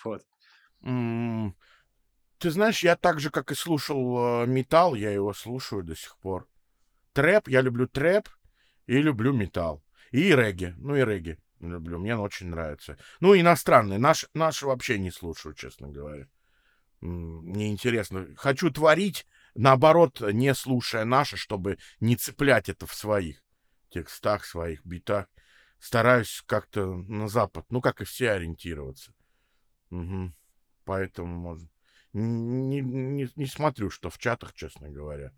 [0.05, 0.23] Вот.
[2.39, 6.17] Ты знаешь, я так же, как и слушал э, металл, я его слушаю до сих
[6.19, 6.49] пор.
[7.13, 8.29] Трэп, я люблю трэп
[8.87, 9.83] и люблю металл.
[10.11, 12.99] И регги, ну и регги люблю, мне очень нравится.
[13.21, 16.29] Ну, иностранные, наш, наши вообще не слушаю, честно говоря.
[17.01, 18.27] Мне интересно.
[18.37, 23.43] Хочу творить, наоборот, не слушая наши, чтобы не цеплять это в своих
[23.91, 25.27] текстах, своих битах.
[25.79, 29.13] Стараюсь как-то на Запад, ну, как и все, ориентироваться.
[29.91, 30.33] Угу.
[30.85, 31.69] Поэтому, может,
[32.17, 35.33] не, не, не смотрю, что в чатах, честно говоря.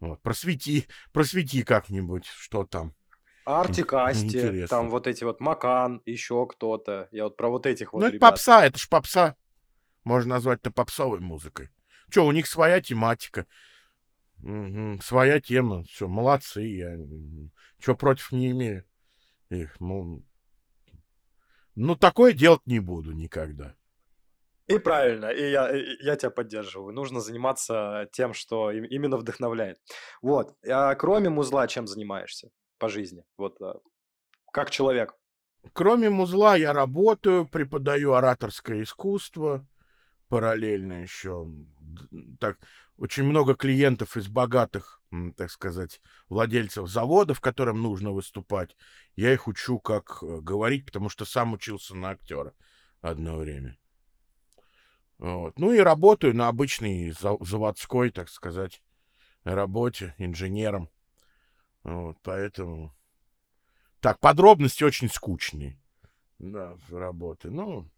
[0.00, 0.22] Вот.
[0.22, 2.94] Просвети, просвети как-нибудь, что там.
[3.44, 7.08] Артик Асти, там вот эти вот Макан, еще кто-то.
[7.12, 9.36] Я вот про вот этих вот Ну, это попса, это ж попса.
[10.04, 11.70] Можно назвать это попсовой музыкой.
[12.10, 13.46] Че, у них своя тематика.
[14.42, 15.84] Угу, своя тема.
[15.84, 16.62] Все, молодцы.
[16.62, 16.96] Я
[17.80, 18.84] что против не имею.
[19.50, 20.22] Их, ну,
[21.74, 23.74] ну, такое делать не буду никогда.
[24.68, 26.94] И правильно, и я, и я тебя поддерживаю.
[26.94, 29.78] Нужно заниматься тем, что именно вдохновляет.
[30.20, 30.54] Вот.
[30.68, 33.24] А кроме музла, чем занимаешься по жизни?
[33.38, 33.80] Вот а,
[34.52, 35.14] как человек.
[35.72, 39.66] Кроме музла я работаю, преподаю ораторское искусство,
[40.28, 41.46] параллельно еще.
[42.38, 42.58] Так,
[42.98, 45.00] очень много клиентов из богатых,
[45.36, 48.76] так сказать, владельцев заводов, которым нужно выступать.
[49.16, 52.52] Я их учу, как э, говорить, потому что сам учился на актера
[53.00, 53.78] одно время.
[55.18, 55.58] Вот.
[55.58, 58.82] Ну и работаю на обычной заводской, так сказать,
[59.44, 60.88] работе, инженером.
[61.82, 62.94] Вот, поэтому...
[64.00, 65.80] Так, подробности очень скучные.
[66.38, 67.50] Да, работы.
[67.50, 67.90] Ну,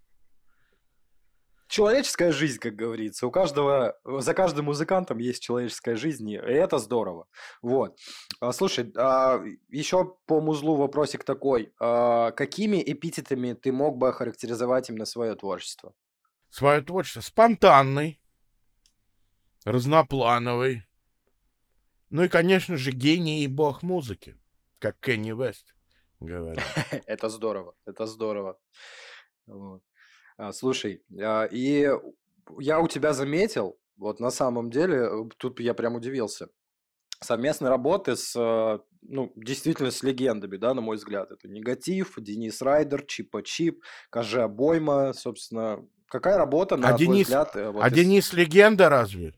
[1.70, 3.26] человеческая жизнь, как говорится.
[3.26, 7.26] У каждого, за каждым музыкантом есть человеческая жизнь, и это здорово.
[7.62, 7.96] Вот.
[8.40, 11.72] А, слушай, а, еще по музлу вопросик такой.
[11.78, 15.94] А, какими эпитетами ты мог бы охарактеризовать именно свое творчество?
[16.51, 18.21] Свое творчество спонтанный,
[19.65, 20.87] разноплановый,
[22.11, 24.37] ну и, конечно же, гений и бог музыки,
[24.79, 25.75] как Кенни Вест
[26.19, 26.63] говорит.
[27.07, 28.59] Это здорово, это здорово.
[30.37, 31.89] А, слушай, а, и
[32.59, 36.49] я у тебя заметил, вот на самом деле, тут я прям удивился,
[37.21, 38.35] совместной работы с,
[39.03, 41.31] ну, действительно с легендами, да, на мой взгляд.
[41.31, 47.29] Это Негатив, Денис Райдер, Чипа Чип, Кажи Обойма, собственно, Какая работа, на а твой Денис,
[47.29, 47.55] взгляд?
[47.55, 47.92] Э, вот а из...
[47.94, 49.33] Денис легенда разве?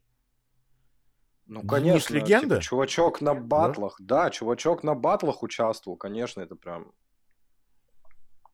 [1.45, 2.09] Ну, конечно.
[2.09, 2.55] Денис легенда?
[2.57, 3.97] Типа, чувачок на батлах.
[4.01, 4.25] Да?
[4.25, 5.99] да, чувачок на батлах участвовал.
[5.99, 6.93] Конечно, это прям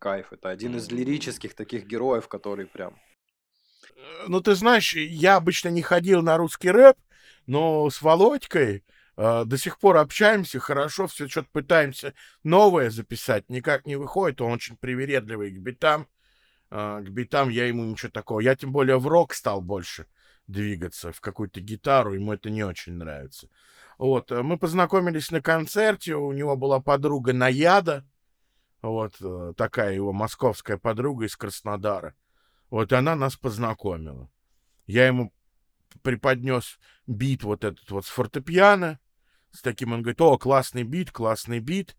[0.00, 0.32] кайф.
[0.32, 2.98] Это один из лирических таких героев, который прям...
[4.26, 6.96] Ну, ты знаешь, я обычно не ходил на русский рэп,
[7.46, 8.84] но с Володькой
[9.16, 14.52] э, до сих пор общаемся, хорошо, все что-то пытаемся новое записать, никак не выходит, он
[14.52, 16.08] очень привередливый к битам,
[16.70, 18.40] к битам я ему ничего такого.
[18.40, 20.06] Я тем более в рок стал больше
[20.46, 23.48] двигаться, в какую-то гитару, ему это не очень нравится.
[23.98, 28.06] Вот, э, мы познакомились на концерте, у него была подруга Наяда,
[28.80, 32.14] вот, э, такая его московская подруга из Краснодара.
[32.70, 34.30] Вот, она нас познакомила.
[34.86, 35.32] Я ему
[36.02, 38.98] преподнес бит вот этот вот с фортепиано,
[39.50, 41.96] с таким, он говорит, о, классный бит, классный бит.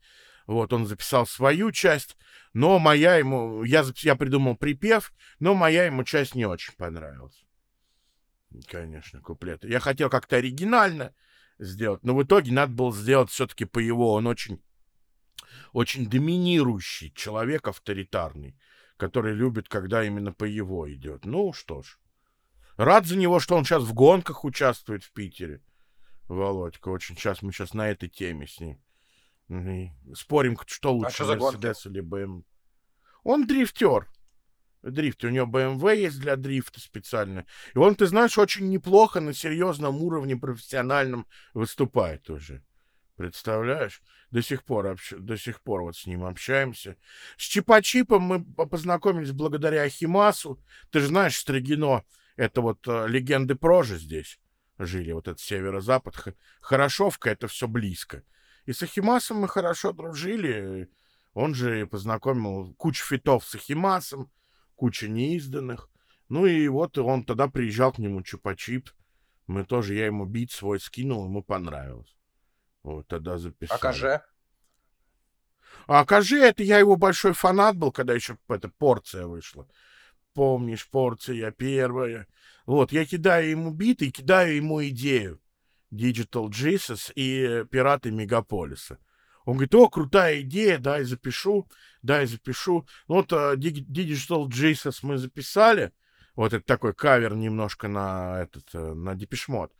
[0.49, 2.17] Вот, он записал свою часть,
[2.53, 3.63] но моя ему...
[3.63, 7.45] Я, я придумал припев, но моя ему часть не очень понравилась.
[8.65, 9.67] Конечно, куплеты.
[9.67, 11.13] Я хотел как-то оригинально
[11.59, 14.13] сделать, но в итоге надо было сделать все-таки по его.
[14.13, 14.59] Он очень,
[15.71, 18.57] очень доминирующий человек, авторитарный,
[18.97, 21.25] который любит, когда именно по его идет.
[21.25, 21.99] Ну что ж.
[22.75, 25.61] Рад за него, что он сейчас в гонках участвует в Питере.
[26.27, 28.81] Володька, очень сейчас мы сейчас на этой теме с ним.
[30.13, 32.45] Спорим, что лучше, а что Мерседес или БМ.
[33.23, 34.07] Он дрифтер.
[34.81, 35.23] Дрифт.
[35.25, 37.45] У него BMW есть для дрифта специально.
[37.73, 42.63] И он, ты знаешь, очень неплохо на серьезном уровне профессиональном выступает уже.
[43.17, 44.01] Представляешь?
[44.31, 45.13] До сих пор, общ...
[45.17, 46.95] до сих пор вот с ним общаемся.
[47.35, 50.63] С Чипачипом мы познакомились благодаря Ахимасу.
[50.91, 52.05] Ты же знаешь, Строгино,
[52.37, 54.39] это вот э, легенды прожи здесь
[54.85, 56.35] жили, вот этот северо-запад.
[56.61, 58.23] Хорошовка, это все близко.
[58.69, 60.91] И с Ахимасом мы хорошо дружили.
[61.33, 64.31] Он же познакомил кучу фитов с Ахимасом,
[64.75, 65.89] куча неизданных.
[66.27, 68.91] Ну и вот он тогда приезжал к нему Чупачип.
[69.47, 72.15] Мы тоже, я ему бит свой скинул, ему понравилось.
[72.83, 73.75] Вот тогда записал.
[73.75, 74.21] А Каже?
[75.87, 79.67] А Каже, это я его большой фанат был, когда еще эта порция вышла.
[80.35, 82.27] Помнишь, порция первая.
[82.67, 85.41] Вот, я кидаю ему биты и кидаю ему идею.
[85.91, 88.99] Digital Jesus и Пираты Мегаполиса.
[89.45, 91.67] Он говорит, о, крутая идея, дай запишу,
[92.03, 92.85] дай запишу.
[93.07, 95.91] Ну, вот uh, Digital Jesus мы записали.
[96.35, 99.73] Вот это такой кавер немножко на этот, э, на Депешмот.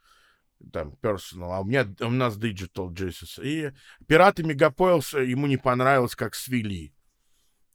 [0.74, 1.54] Там, personal.
[1.54, 3.42] А у меня, у нас Digital Jesus.
[3.42, 3.72] И
[4.08, 6.94] Пираты Мегаполиса ему не понравилось, как свели.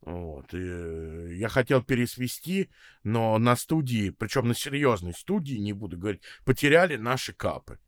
[0.03, 0.53] Вот.
[0.53, 2.69] И э, я хотел пересвести,
[3.05, 7.79] но на студии, причем на серьезной студии, не буду говорить, потеряли наши капы.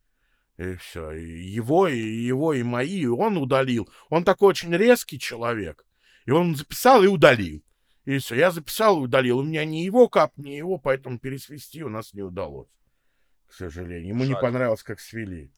[0.57, 1.11] И все.
[1.11, 3.87] И его, и его, и мои, и он удалил.
[4.09, 5.85] Он такой очень резкий человек.
[6.25, 7.63] И он записал и удалил.
[8.05, 8.35] И все.
[8.35, 9.39] Я записал и удалил.
[9.39, 12.69] У меня ни его кап, ни его, поэтому пересвести у нас не удалось.
[13.47, 14.07] К сожалению.
[14.07, 14.29] Ему Жаль.
[14.29, 15.51] не понравилось, как свели.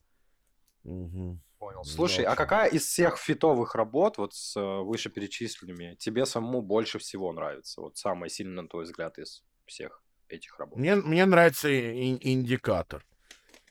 [0.84, 1.40] Угу.
[1.60, 1.84] Понял.
[1.84, 7.32] Слушай, а какая из всех фитовых работ, вот с э, вышеперечисленными, тебе самому больше всего
[7.34, 7.82] нравится?
[7.82, 10.78] Вот самая сильная, на твой взгляд, из всех этих работ?
[10.78, 13.06] Мне, мне нравится индикатор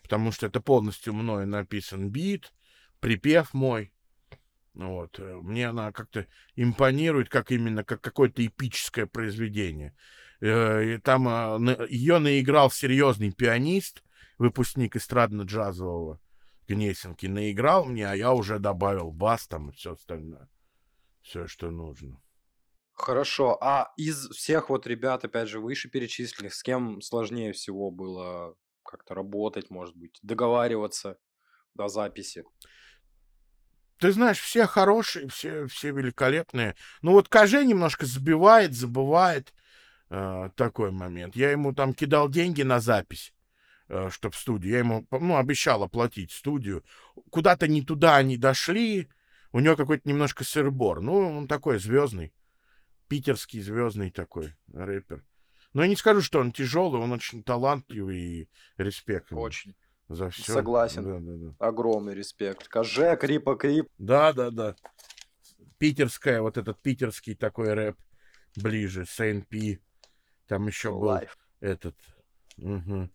[0.08, 2.54] потому что это полностью мною написан бит,
[2.98, 3.92] припев мой.
[4.72, 5.18] Вот.
[5.20, 9.94] Э, мне она как-то импонирует, как именно как какое-то эпическое произведение.
[10.40, 11.58] Э, и там а,
[11.90, 14.02] ее наиграл серьезный пианист,
[14.38, 16.20] выпускник эстрадно-джазового
[16.66, 17.26] Гнесинки.
[17.26, 20.48] Наиграл мне, а я уже добавил бас там и все остальное.
[21.20, 22.18] Все, что нужно.
[22.94, 23.58] Хорошо.
[23.60, 28.56] А из всех вот ребят, опять же, вышеперечисленных, с кем сложнее всего было
[28.88, 31.18] как-то работать, может быть, договариваться
[31.74, 32.44] до записи.
[33.98, 36.74] Ты знаешь, все хорошие, все, все великолепные.
[37.02, 39.52] Ну вот Каже немножко забивает, забывает
[40.08, 41.36] э, такой момент.
[41.36, 43.34] Я ему там кидал деньги на запись,
[43.88, 44.72] э, чтобы студию.
[44.72, 46.84] Я ему ну, обещал оплатить студию.
[47.30, 49.08] Куда-то не туда они дошли.
[49.52, 51.00] У него какой-то немножко сырбор.
[51.00, 52.32] Ну, он такой звездный.
[53.08, 55.24] Питерский звездный такой рэпер.
[55.72, 59.32] Но я не скажу, что он тяжелый, он очень талантливый и респект.
[59.32, 59.74] Очень.
[60.08, 60.52] За все.
[60.52, 61.04] Согласен.
[61.04, 61.66] Да, да, да.
[61.66, 62.68] Огромный респект.
[62.68, 63.88] Каже, Крипа, Крип.
[63.98, 64.76] Да, да, да.
[65.76, 67.96] Питерская, вот этот питерский такой рэп
[68.56, 69.80] ближе, СНП.
[70.46, 71.36] Там еще был Life.
[71.60, 71.94] этот...
[72.56, 73.10] Угу.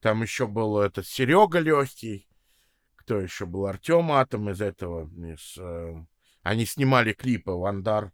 [0.00, 2.28] Там еще был этот Серега легкий.
[2.96, 3.66] Кто еще был?
[3.66, 5.08] Артем Атом из этого.
[5.32, 6.04] Из, э...
[6.42, 8.12] Они снимали клипы Wonder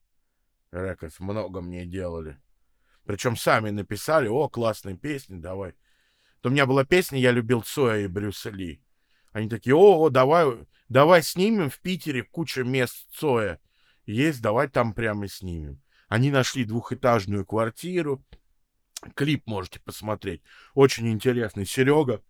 [0.73, 1.21] Records.
[1.21, 2.39] Много мне делали.
[3.09, 5.73] Причем сами написали, о, классные песни, давай.
[6.43, 8.83] То у меня была песня «Я любил Цоя и Брюса Ли».
[9.33, 13.61] Они такие, о, о, давай, давай снимем в Питере куча мест Цоя.
[14.05, 15.81] Есть, давай там прямо снимем.
[16.09, 18.23] Они нашли двухэтажную квартиру.
[19.15, 20.43] Клип можете посмотреть.
[20.75, 21.65] Очень интересный.
[21.65, 22.23] Серега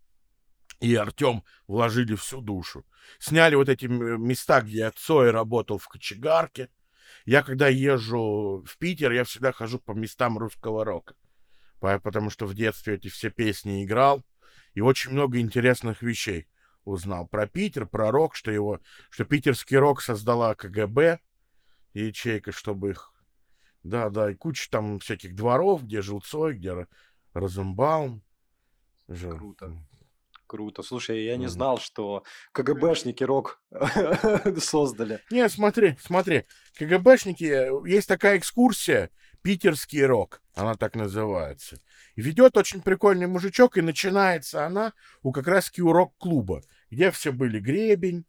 [0.78, 2.86] и Артем вложили всю душу.
[3.18, 6.70] Сняли вот эти места, где Цой работал в кочегарке.
[7.28, 11.14] Я когда езжу в Питер, я всегда хожу по местам русского рока.
[11.78, 14.24] Потому что в детстве эти все песни играл.
[14.72, 16.48] И очень много интересных вещей
[16.86, 21.20] узнал про Питер, про рок, что его, что питерский рок создала КГБ,
[21.92, 23.12] ячейка, чтобы их...
[23.82, 26.86] Да, да, и куча там всяких дворов, где жил Цой, где
[27.34, 28.22] Розенбаум
[29.06, 29.36] жил.
[29.36, 29.76] Круто.
[30.48, 30.82] Круто.
[30.82, 33.60] Слушай, я не знал, что КГБшники рок
[34.58, 35.20] создали.
[35.30, 36.46] Не, смотри, смотри.
[36.78, 39.10] КГБшники, э, есть такая экскурсия,
[39.42, 41.78] питерский рок, она так называется.
[42.14, 47.30] И ведет очень прикольный мужичок, и начинается она у как раз у рок-клуба, где все
[47.30, 48.24] были Гребень,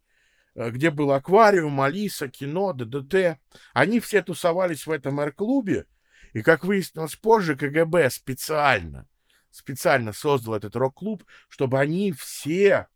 [0.54, 3.40] э, где был аквариум, Алиса, кино, ДДТ.
[3.72, 5.86] Они все тусовались в этом р-клубе,
[6.34, 9.08] и, как выяснилось позже, КГБ специально,
[9.50, 12.88] специально создал этот рок-клуб, чтобы они все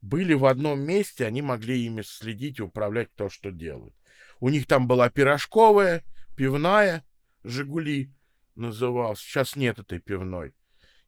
[0.00, 3.94] были в одном месте, они могли ими следить и управлять то, что делают.
[4.40, 6.04] У них там была пирожковая,
[6.36, 7.04] пивная,
[7.42, 8.12] «Жигули»
[8.54, 9.22] назывался.
[9.22, 10.54] Сейчас нет этой пивной.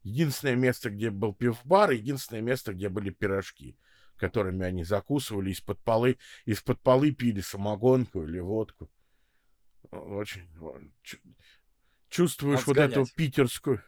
[0.02, 3.76] Единственное место, где был пивбар, единственное место, где были пирожки,
[4.16, 8.90] которыми они закусывали из-под полы, из-под полы пили самогонку или водку.
[9.90, 10.48] Очень
[12.08, 13.82] чувствуешь вот эту питерскую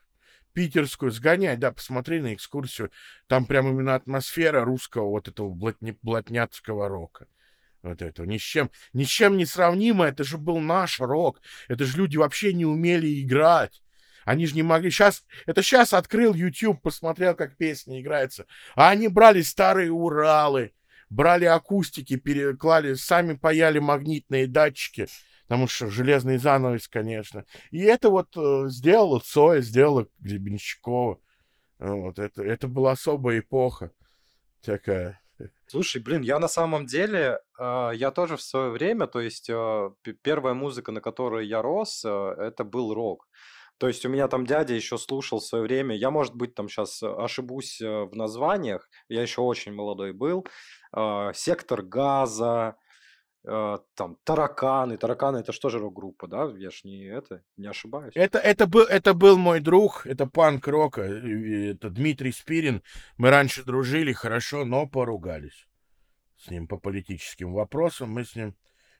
[0.53, 2.91] питерскую сгонять, да, посмотри на экскурсию.
[3.27, 7.27] Там прям именно атмосфера русского вот этого блатня, блатняцкого рока.
[7.83, 8.27] Вот этого.
[8.27, 10.07] Ни с чем, ни с чем не сравнимо.
[10.07, 11.41] Это же был наш рок.
[11.69, 13.83] Это же люди вообще не умели играть.
[14.25, 14.91] Они же не могли...
[14.91, 15.25] Сейчас...
[15.47, 18.47] Это сейчас открыл YouTube, посмотрел, как песня играется.
[18.77, 20.73] А они брали старые Уралы,
[21.11, 25.09] брали акустики, переклали, сами паяли магнитные датчики
[25.53, 27.45] потому что железный занавес, конечно.
[27.71, 31.21] И это вот э, сделала Цоя, сделала Гребенщикова.
[31.79, 33.93] Вот, это, это была особая эпоха
[34.63, 35.21] такая.
[35.67, 39.91] Слушай, блин, я на самом деле, э, я тоже в свое время, то есть э,
[40.23, 43.29] первая музыка, на которой я рос, э, это был рок.
[43.77, 46.71] То есть у меня там дядя еще слушал в свое время, я, может быть, там
[46.71, 50.47] сейчас ошибусь э, в названиях, я еще очень молодой был,
[50.97, 52.77] э, «Сектор газа»,
[53.45, 54.97] э, там тараканы.
[54.97, 56.53] Тараканы это что же рок-группа, да?
[56.57, 58.13] Я ж не это, не ошибаюсь.
[58.15, 62.83] Это, это, был, это был мой друг, это панк рока, это Дмитрий Спирин.
[63.17, 65.67] Мы раньше дружили хорошо, но поругались
[66.43, 68.11] с ним по политическим вопросам.
[68.11, 68.57] Мы с ним,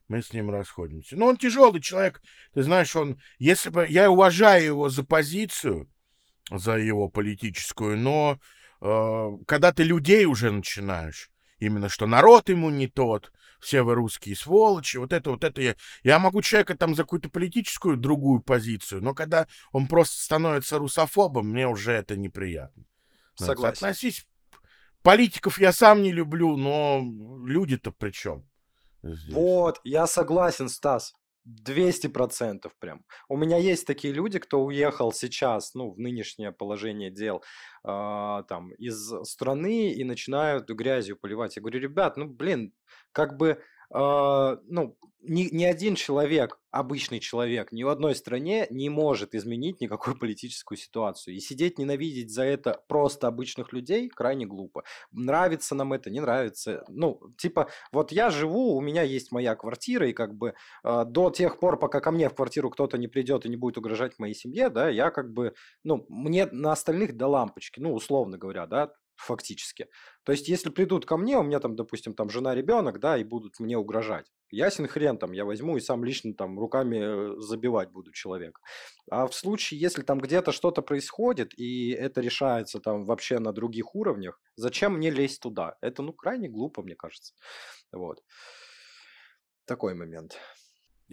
[0.09, 1.17] мы с ним расходимся.
[1.17, 2.23] Но он тяжелый человек.
[2.55, 5.91] Ты знаешь, он, если бы я уважаю его за позицию,
[6.51, 8.39] за его политическую, но
[8.81, 13.33] э, когда ты людей уже начинаешь, именно что народ ему не тот,
[13.63, 15.77] все вы русские сволочи, вот это, вот это я...
[16.03, 21.49] Я могу человека там за какую-то политическую другую позицию, но когда он просто становится русофобом,
[21.49, 22.85] мне уже это неприятно.
[23.37, 23.87] Согласен.
[23.87, 24.27] Относись...
[25.03, 27.03] Политиков я сам не люблю, но
[27.45, 28.49] люди-то при чем?
[29.03, 29.35] Здесь?
[29.35, 31.15] Вот, я согласен, Стас.
[31.47, 33.05] 200% прям.
[33.29, 37.43] У меня есть такие люди, кто уехал сейчас, ну, в нынешнее положение дел,
[37.85, 41.57] э, там, из страны и начинают грязью поливать.
[41.57, 42.73] Я говорю, ребят, ну, блин,
[43.13, 43.63] как бы
[43.93, 49.81] а, ну, ни, ни один человек, обычный человек, ни в одной стране не может изменить
[49.81, 51.35] никакую политическую ситуацию.
[51.35, 54.83] И сидеть ненавидеть за это просто обычных людей крайне глупо.
[55.13, 56.85] Нравится нам это, не нравится.
[56.89, 61.31] Ну, типа, вот я живу, у меня есть моя квартира, и как бы э, до
[61.31, 64.35] тех пор, пока ко мне в квартиру кто-то не придет и не будет угрожать моей
[64.35, 68.93] семье, да, я как бы, ну, мне на остальных до лампочки, ну, условно говоря, да,
[69.17, 69.89] фактически.
[70.25, 73.25] То есть, если придут ко мне, у меня там, допустим, там жена, ребенок, да, и
[73.25, 74.27] будут мне угрожать.
[74.51, 78.61] Ясен хрен там, я возьму и сам лично там руками э, забивать буду человека.
[79.11, 83.95] А в случае, если там где-то что-то происходит, и это решается там вообще на других
[83.95, 85.77] уровнях, зачем мне лезть туда?
[85.81, 87.35] Это, ну, крайне глупо, мне кажется.
[87.93, 88.23] Вот.
[89.65, 90.39] Такой момент.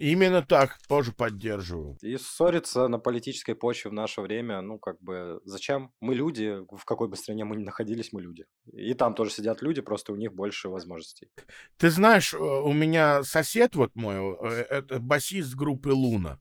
[0.00, 1.98] Именно так, тоже поддерживаю.
[2.00, 5.92] И ссориться на политической почве в наше время, ну, как бы, зачем?
[6.00, 8.46] Мы люди, в какой бы стране мы ни находились, мы люди.
[8.72, 11.28] И там тоже сидят люди, просто у них больше возможностей.
[11.76, 16.40] Ты знаешь, э, у меня сосед вот мой, э, это басист группы «Луна».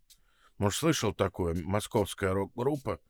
[0.57, 1.53] Может, слышал такое?
[1.61, 3.01] Московская рок-группа.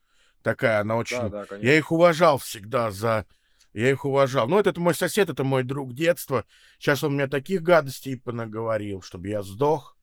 [0.41, 1.30] Такая, она очень...
[1.30, 3.28] Да, да, Я их уважал всегда за...
[3.74, 4.47] Я их уважал.
[4.47, 6.43] Ну, это, это мой сосед, это мой друг детства.
[6.80, 9.99] Сейчас он мне таких гадостей понаговорил, чтобы я сдох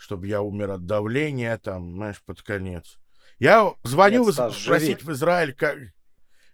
[0.00, 2.98] чтобы я умер от давления, там, знаешь, под конец.
[3.38, 5.12] Я звоню Нет, Стас, спросить живи.
[5.12, 5.76] в Израиль, как,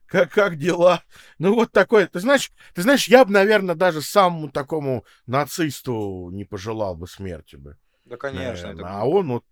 [0.06, 1.04] как, как дела.
[1.38, 2.06] Ну, вот такой.
[2.06, 7.54] Ты знаешь, ты знаешь, я бы, наверное, даже самому такому нацисту не пожелал бы смерти
[7.54, 7.78] бы.
[8.04, 8.66] Да, конечно.
[8.66, 8.82] Это...
[8.84, 9.44] А он вот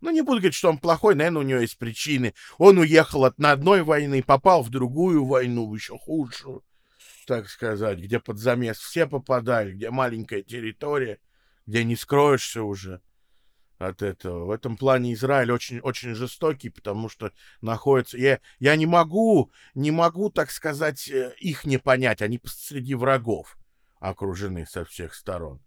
[0.00, 2.34] ну, не буду говорить, что он плохой, наверное, у него есть причины.
[2.58, 6.64] Он уехал от на одной войны, попал в другую войну, еще худшую,
[7.26, 11.18] так сказать, где под замес все попадали, где маленькая территория
[11.66, 13.00] где не скроешься уже
[13.78, 14.46] от этого.
[14.46, 18.16] В этом плане Израиль очень, очень жестокий, потому что находится...
[18.16, 22.22] Я, я не могу, не могу, так сказать, э, их не понять.
[22.22, 23.56] Они среди врагов
[23.98, 25.60] окружены со всех сторон.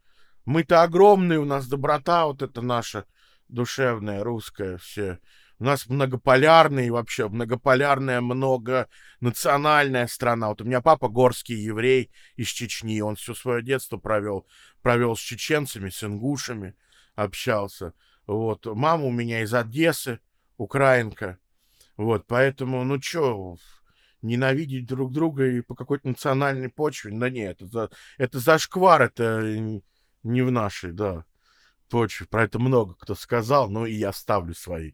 [0.45, 3.05] Мы-то огромные, у нас доброта, вот это наша
[3.47, 5.19] душевная, русская, все.
[5.57, 10.49] У нас многополярный вообще, многополярная, многонациональная страна.
[10.49, 14.45] Вот у меня папа горский еврей из Чечни, он все свое детство провел,
[14.81, 16.75] провел с чеченцами, с ингушами,
[17.15, 17.93] общался.
[18.27, 18.65] Вот.
[18.65, 20.19] Мама у меня из Одессы,
[20.57, 21.39] украинка.
[21.95, 23.57] Вот, поэтому, ну что,
[24.21, 27.11] ненавидеть друг друга и по какой-то национальной почве.
[27.17, 29.81] Да нет, это, это зашквар, это
[30.23, 31.23] не в нашей, да,
[31.89, 32.25] почве.
[32.25, 34.91] Про это много кто сказал, но и я ставлю свои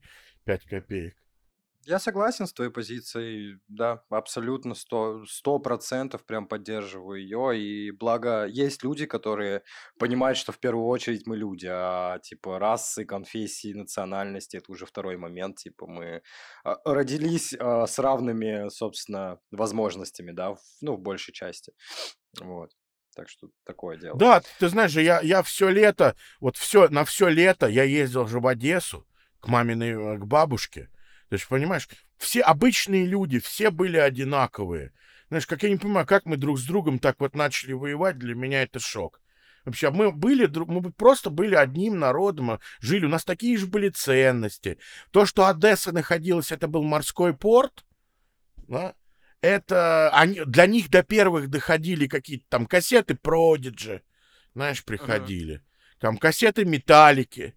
[0.51, 1.15] пять копеек.
[1.85, 7.59] Я согласен с твоей позицией, да, абсолютно сто сто процентов прям поддерживаю ее.
[7.59, 9.63] И благо есть люди, которые
[9.97, 15.17] понимают, что в первую очередь мы люди, а типа расы, конфессии, национальности это уже второй
[15.17, 15.57] момент.
[15.57, 16.21] Типа мы
[16.63, 21.73] а, родились а, с равными, собственно, возможностями, да, в, ну, в большей части.
[22.39, 22.69] Вот.
[23.15, 24.17] Так что такое дело.
[24.17, 28.27] Да, ты знаешь же, я, я все лето, вот все, на все лето я ездил
[28.27, 29.05] же в Одессу
[29.41, 30.89] к маминой, э, к бабушке.
[31.29, 34.93] То есть, понимаешь, все обычные люди, все были одинаковые.
[35.29, 38.35] Знаешь, как я не понимаю, как мы друг с другом так вот начали воевать, для
[38.35, 39.21] меня это шок.
[39.65, 44.79] Вообще, мы были, мы просто были одним народом, жили, у нас такие же были ценности.
[45.11, 47.85] То, что Одесса находилась, это был морской порт,
[48.67, 48.95] да?
[49.41, 54.01] это они, для них до первых доходили какие-то там кассеты Продиджи,
[54.53, 55.55] знаешь, приходили.
[55.55, 55.99] Uh-huh.
[55.99, 57.55] Там кассеты Металлики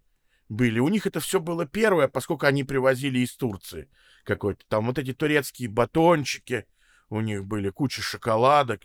[0.49, 0.79] были.
[0.79, 3.89] У них это все было первое, поскольку они привозили из Турции
[4.23, 4.63] какой-то.
[4.67, 6.65] Там вот эти турецкие батончики
[7.09, 8.81] у них были, куча шоколадок.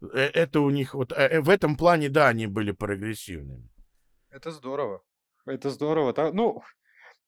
[0.00, 3.68] Э, это у них вот э, в этом плане, да, они были прогрессивными.
[4.30, 5.02] Это здорово.
[5.46, 6.12] Это здорово.
[6.12, 6.62] Так, ну,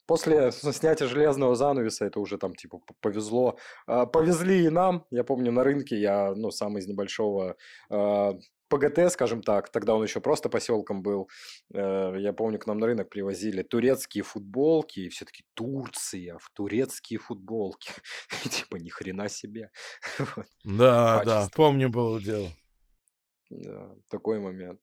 [0.06, 3.58] после снятия железного занавеса это уже там типа повезло.
[3.86, 5.04] А, повезли и нам.
[5.10, 7.56] Я помню на рынке я, ну, сам из небольшого
[7.90, 8.34] а,
[8.68, 11.28] ПГТ, скажем так, тогда он еще просто поселком был.
[11.72, 16.50] Э, я помню, к нам на рынок привозили турецкие футболки, и все таки Турция, в
[16.50, 17.90] турецкие футболки.
[18.50, 19.70] Типа, ни хрена себе.
[20.64, 22.50] Да, да, помню было дело.
[23.50, 24.80] Да, такой момент.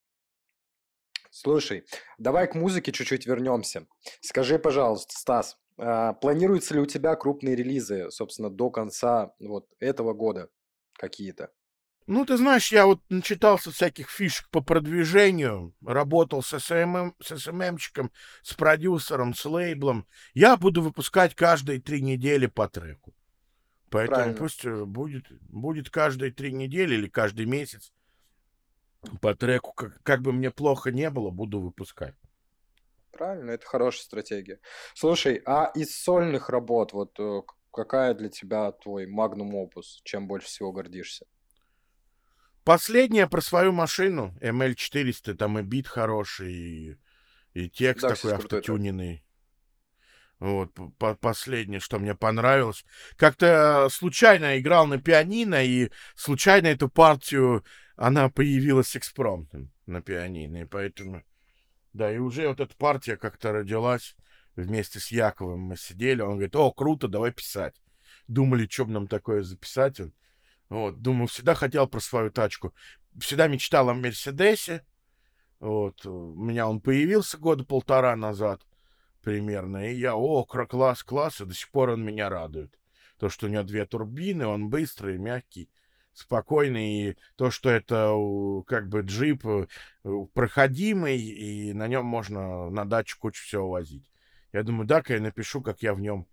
[1.32, 1.86] Слушай,
[2.18, 3.88] давай к музыке чуть-чуть вернемся.
[4.20, 10.14] Скажи, пожалуйста, Стас, а, планируются ли у тебя крупные релизы, собственно, до конца вот этого
[10.14, 10.50] года
[10.94, 11.52] какие-то?
[12.08, 17.60] Ну, ты знаешь, я вот начитался всяких фишек по продвижению, работал с, SMM, с SMM
[17.60, 18.12] чиком,
[18.42, 20.08] с продюсером, с лейблом.
[20.34, 23.14] Я буду выпускать каждые три недели по треку.
[23.90, 24.38] Поэтому Правильно.
[24.38, 27.94] пусть э, будет, будет каждые три недели или каждый месяц
[29.22, 29.74] по треку.
[29.74, 32.16] Как, как бы мне плохо не было, буду выпускать.
[33.12, 34.60] Правильно, это хорошая стратегия.
[34.96, 37.42] Слушай, а из сольных работ, вот э,
[37.72, 40.02] какая для тебя твой магнум опус?
[40.04, 41.28] Чем больше всего гордишься?
[42.64, 46.98] Последняя про свою машину, ML400, там и бит хороший, и,
[47.54, 49.24] и текст да, такой автотюненный.
[50.40, 52.84] Вот, по последнее, что мне понравилось.
[53.16, 57.64] Как-то случайно играл на пианино, и случайно эту партию,
[57.96, 61.24] она появилась экспромтом на пианино, и поэтому...
[61.94, 64.16] Да, и уже вот эта партия как-то родилась
[64.56, 65.60] вместе с Яковом.
[65.60, 67.76] Мы сидели, он говорит, о, круто, давай писать.
[68.28, 70.00] Думали, что бы нам такое записать.
[70.00, 70.14] Он
[70.72, 72.74] вот, думаю, всегда хотел про свою тачку.
[73.20, 74.86] Всегда мечтал о Мерседесе.
[75.60, 78.66] Вот, у меня он появился года полтора назад
[79.22, 79.92] примерно.
[79.92, 82.74] И я, о, класс, класс, и до сих пор он меня радует.
[83.20, 85.70] То, что у него две турбины, он быстрый, мягкий,
[86.14, 87.10] спокойный.
[87.10, 88.16] И то, что это
[88.66, 89.68] как бы джип э,
[90.34, 94.10] проходимый, и на нем можно на дачу кучу всего возить.
[94.54, 96.28] Я думаю, да-ка я напишу, как я в нем,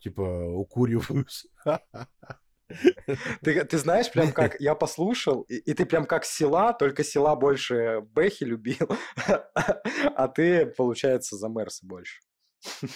[0.00, 1.46] типа, укуриваюсь.
[3.42, 7.36] Ты, ты знаешь, прям как я послушал, и, и ты прям как села, только села
[7.36, 8.88] больше Бэхи любил,
[10.16, 12.20] а ты, получается, за Мерса больше.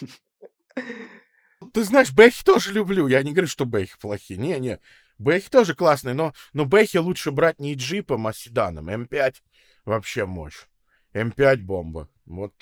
[1.72, 3.08] Ты знаешь, Бэхи тоже люблю.
[3.08, 4.38] Я не говорю, что Бэхи плохие.
[4.38, 4.78] Не-не.
[5.18, 8.88] Бэхи тоже классные, но, но Бэхи лучше брать не джипом, а седаном.
[8.88, 9.42] М5
[9.84, 10.66] вообще мощь.
[11.14, 12.08] М5 бомба.
[12.26, 12.54] Вот,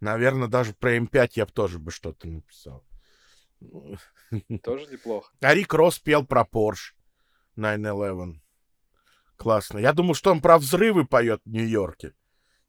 [0.00, 2.84] наверное, даже про М5 я бы тоже бы что-то написал.
[4.62, 5.32] Тоже неплохо.
[5.40, 6.94] А Рик Росс пел про Porsche
[7.56, 8.40] 911.
[9.36, 9.78] Классно.
[9.78, 12.12] Я думал, что он про взрывы поет в Нью-Йорке.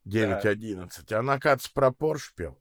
[0.06, 0.90] 9.11.
[1.08, 1.20] Да.
[1.20, 2.60] Она, кажется, про Porsche пел.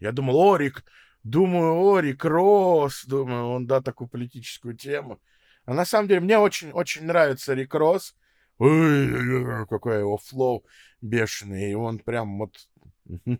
[0.00, 0.84] Я думал, Орик,
[1.22, 5.20] думаю, Орик Росс, думаю, он, да, такую политическую тему.
[5.64, 8.14] А на самом деле мне очень, очень нравится Рик Росс.
[8.58, 10.64] Ой, какой его флоу
[11.02, 11.72] бешеный.
[11.72, 12.56] И он прям вот...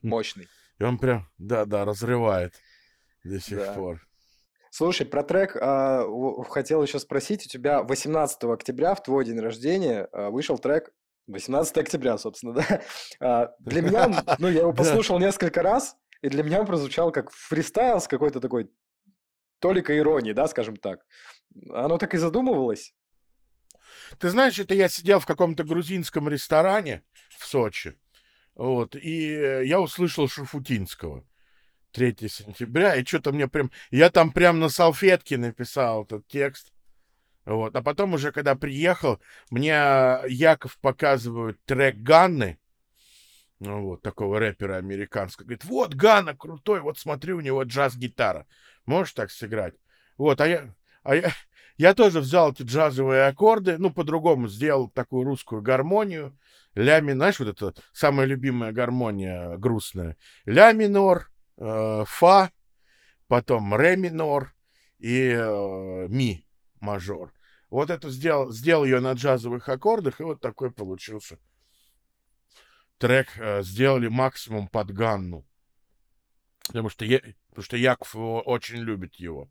[0.03, 0.49] Мощный.
[0.79, 2.55] И он прям, да-да, разрывает
[3.27, 3.72] до сих да.
[3.74, 4.07] пор.
[4.70, 6.07] Слушай, про трек а,
[6.51, 7.47] хотел еще спросить.
[7.47, 10.93] У тебя 18 октября, в твой день рождения, а, вышел трек
[11.29, 12.83] 18 октября, собственно, да?
[13.20, 17.31] А, для меня, ну, я его послушал несколько раз, и для меня он прозвучал как
[17.31, 18.70] фристайл с какой-то такой
[19.59, 21.01] толикой иронии, да, скажем так.
[21.70, 22.95] Оно так и задумывалось.
[24.18, 27.03] Ты знаешь, это я сидел в каком-то грузинском ресторане
[27.39, 27.99] в Сочи,
[28.55, 31.24] вот, и я услышал Шафутинского.
[31.97, 33.71] 3 сентября, и что-то мне прям...
[33.91, 36.75] Я там прям на салфетке написал этот текст.
[37.47, 37.75] Вот.
[37.75, 39.19] А потом уже, когда приехал,
[39.51, 39.71] мне
[40.29, 42.59] Яков показывает трек Ганны,
[43.61, 45.47] ну, вот, такого рэпера американского.
[45.47, 48.47] Говорит, вот Ганна крутой, вот смотри, у него джаз-гитара.
[48.85, 49.75] Можешь так сыграть?
[50.19, 51.33] Вот, а я, а я,
[51.79, 56.39] я тоже взял эти джазовые аккорды, ну, по-другому сделал такую русскую гармонию.
[56.75, 60.19] Ля минор, знаешь, вот это самая любимая гармония грустная.
[60.45, 62.51] Ля минор, э, фа,
[63.29, 64.55] потом ре минор
[64.99, 66.47] и э, ми
[66.81, 67.33] мажор.
[67.71, 71.39] Вот это сделал, сделал ее на джазовых аккордах, и вот такой получился
[72.99, 73.29] трек.
[73.39, 75.45] Э, сделали максимум под Ганну.
[76.67, 79.49] Потому что, я, потому что Яков его очень любит его.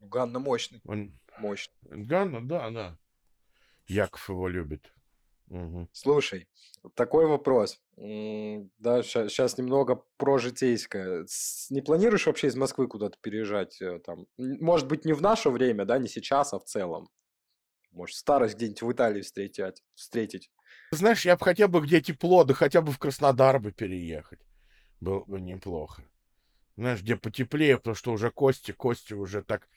[0.00, 0.80] Ганна мощный.
[0.84, 1.18] Он...
[1.38, 1.74] Мощный.
[1.82, 2.98] Ганна, да, да.
[3.86, 4.92] Яков его любит.
[5.52, 5.88] Угу.
[5.92, 6.48] Слушай,
[6.94, 7.78] такой вопрос.
[7.96, 11.26] Да, сейчас немного про житейское.
[11.68, 13.80] Не планируешь вообще из Москвы куда-то переезжать?
[13.82, 17.10] Э, там, может быть, не в наше время, да, не сейчас, а в целом?
[17.90, 19.82] Может, старость где-нибудь в Италии встретить?
[19.94, 20.50] встретить?
[20.90, 24.40] Знаешь, я бы хотел бы где тепло, да хотя бы в Краснодар бы переехать.
[25.00, 26.02] Было бы неплохо.
[26.78, 29.68] Знаешь, где потеплее, потому что уже кости, кости уже так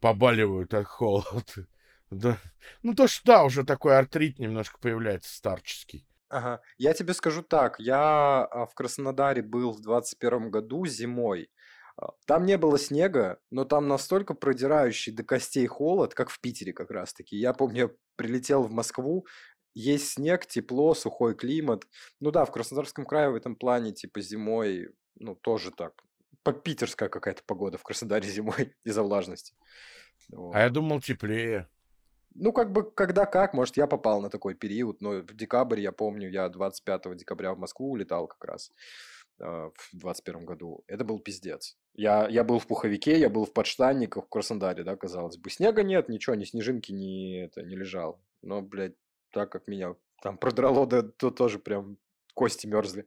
[0.00, 1.66] побаливают от холода.
[2.10, 2.38] Да.
[2.82, 6.06] Ну, то, что да, уже такой артрит немножко появляется старческий.
[6.28, 6.60] Ага.
[6.78, 7.78] Я тебе скажу так.
[7.78, 11.50] Я а, в Краснодаре был в 21 году зимой.
[11.96, 16.72] А, там не было снега, но там настолько продирающий до костей холод, как в Питере
[16.72, 17.36] как раз-таки.
[17.36, 19.26] Я помню, я прилетел в Москву,
[19.74, 21.84] есть снег, тепло, сухой климат.
[22.20, 25.92] Ну да, в Краснодарском крае в этом плане, типа зимой, ну тоже так.
[26.42, 29.54] По питерская какая-то погода в Краснодаре зимой из-за влажности.
[30.30, 30.54] Вот.
[30.54, 31.68] А я думал теплее.
[32.34, 35.92] Ну, как бы, когда как, может, я попал на такой период, но в декабрь, я
[35.92, 38.72] помню, я 25 декабря в Москву улетал как раз
[39.38, 40.84] э, в 21 году.
[40.88, 41.76] Это был пиздец.
[41.94, 45.48] Я, я был в пуховике, я был в подштанниках в Краснодаре, да, казалось бы.
[45.48, 48.20] Снега нет, ничего, ни снежинки не, это, не лежал.
[48.42, 48.96] Но, блядь,
[49.30, 51.98] так как меня там продрало, да, то тоже прям
[52.34, 53.06] кости мерзли.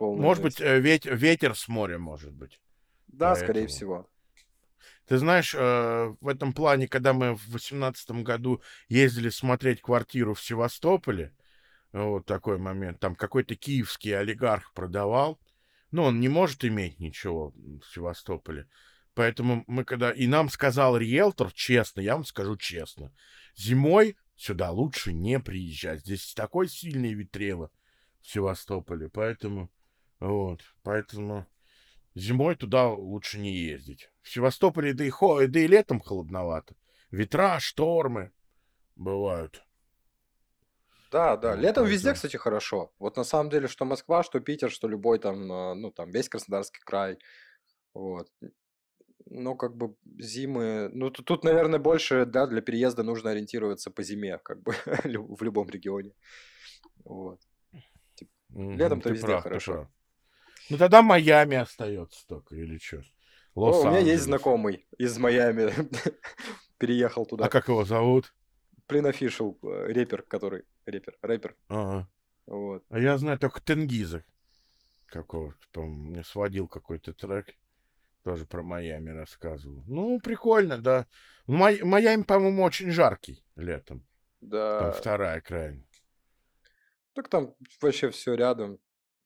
[0.00, 2.60] Может быть, э, ветер, ветер с моря, может быть.
[3.06, 3.46] Да, Поэтому.
[3.46, 4.08] скорее всего.
[5.08, 10.42] Ты знаешь, э, в этом плане, когда мы в восемнадцатом году ездили смотреть квартиру в
[10.42, 11.34] Севастополе,
[11.92, 15.40] вот такой момент, там какой-то киевский олигарх продавал,
[15.90, 18.68] но он не может иметь ничего в Севастополе.
[19.14, 20.10] Поэтому мы когда...
[20.10, 23.10] И нам сказал риэлтор, честно, я вам скажу честно,
[23.56, 26.00] зимой сюда лучше не приезжать.
[26.00, 27.70] Здесь такой сильный ветрело
[28.20, 29.70] в Севастополе, поэтому...
[30.20, 31.46] Вот, поэтому
[32.18, 34.10] Зимой туда лучше не ездить.
[34.28, 35.46] В Севастополе да и, хо...
[35.46, 36.76] да и летом холодновато.
[37.10, 38.30] Ветра, штормы
[38.94, 39.64] бывают.
[41.10, 41.52] Да, да.
[41.52, 41.86] Вот, Летом поэтому.
[41.86, 42.92] везде, кстати, хорошо.
[42.98, 46.28] Вот на самом деле, что Москва, что Питер, что любой там, а, ну, там, весь
[46.28, 47.18] Краснодарский край.
[47.94, 48.28] Вот.
[49.24, 50.90] Ну, как бы зимы...
[50.92, 54.74] Ну, тут, тут, наверное, больше, да, для переезда нужно ориентироваться по зиме, как бы,
[55.04, 56.12] в любом регионе.
[57.02, 57.40] Вот.
[58.50, 59.88] Летом-то везде прав, хорошо.
[60.68, 63.02] Ну тогда Майами остается только, или что?
[63.54, 65.72] О, у меня есть знакомый из Майами.
[66.78, 67.46] Переехал туда.
[67.46, 68.32] А как его зовут?
[68.86, 70.64] Плин Офишел, репер, который...
[70.86, 71.56] Репер, рэпер.
[71.68, 72.08] Ага.
[72.46, 72.84] Вот.
[72.88, 74.24] А я знаю только Тенгиза.
[75.06, 77.54] Какого-то, по-моему, мне сводил какой-то трек.
[78.24, 79.84] Тоже про Майами рассказывал.
[79.86, 81.06] Ну, прикольно, да.
[81.46, 81.82] Май...
[81.82, 84.06] Майами, по-моему, очень жаркий летом.
[84.40, 84.80] Да.
[84.80, 85.86] Там вторая крайне.
[87.14, 88.78] Так там вообще все рядом.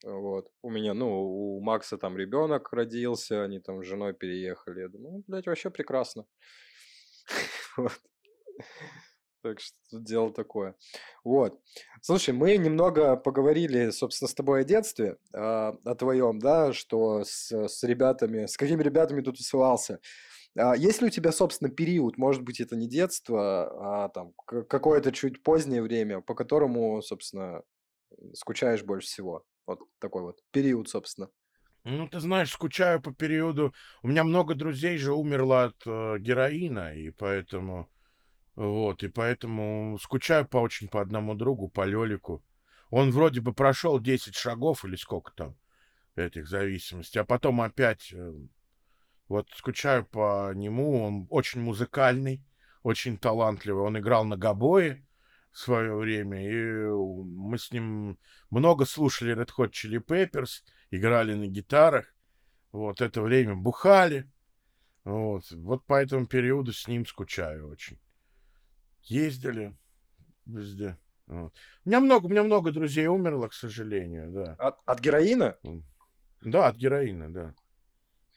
[0.05, 0.49] Вот.
[0.63, 4.81] У меня, ну, у Макса там ребенок родился, они там с женой переехали.
[4.81, 6.25] Я думаю, ну, блядь, вообще прекрасно.
[7.77, 7.93] Вот.
[9.43, 10.77] Так что тут дело такое.
[11.25, 11.59] Вот.
[12.01, 17.51] Слушай, мы немного поговорили, собственно, с тобой о детстве, а, о твоем, да, что с,
[17.51, 19.99] с ребятами, с какими ребятами ты тусовался.
[20.57, 25.11] А есть ли у тебя, собственно, период, может быть, это не детство, а там какое-то
[25.11, 27.63] чуть позднее время, по которому, собственно,
[28.35, 29.45] скучаешь больше всего?
[29.67, 31.29] Вот такой вот период, собственно.
[31.85, 33.75] Ну, ты знаешь, скучаю по периоду.
[34.03, 37.89] У меня много друзей же умерло от э, героина, и поэтому
[38.55, 42.45] вот, и поэтому скучаю по очень по одному другу, по Лелику.
[42.91, 45.57] Он вроде бы прошел 10 шагов или сколько там
[46.15, 48.33] этих зависимостей, а потом опять э,
[49.29, 51.03] вот скучаю по нему.
[51.03, 52.45] Он очень музыкальный,
[52.83, 53.85] очень талантливый.
[53.85, 55.07] Он играл на гобое,
[55.53, 58.19] в свое время, и мы с ним
[58.51, 62.07] много слушали Red Hot Chili Peppers, играли на гитарах,
[62.73, 64.31] вот, это время бухали,
[65.05, 67.99] вот, вот по этому периоду с ним скучаю очень.
[69.03, 69.77] Ездили
[70.47, 70.97] везде.
[71.27, 71.53] Вот.
[71.85, 74.55] У меня много, у меня много друзей умерло, к сожалению, да.
[74.59, 75.59] От, от героина?
[76.41, 77.55] Да, от героина, да.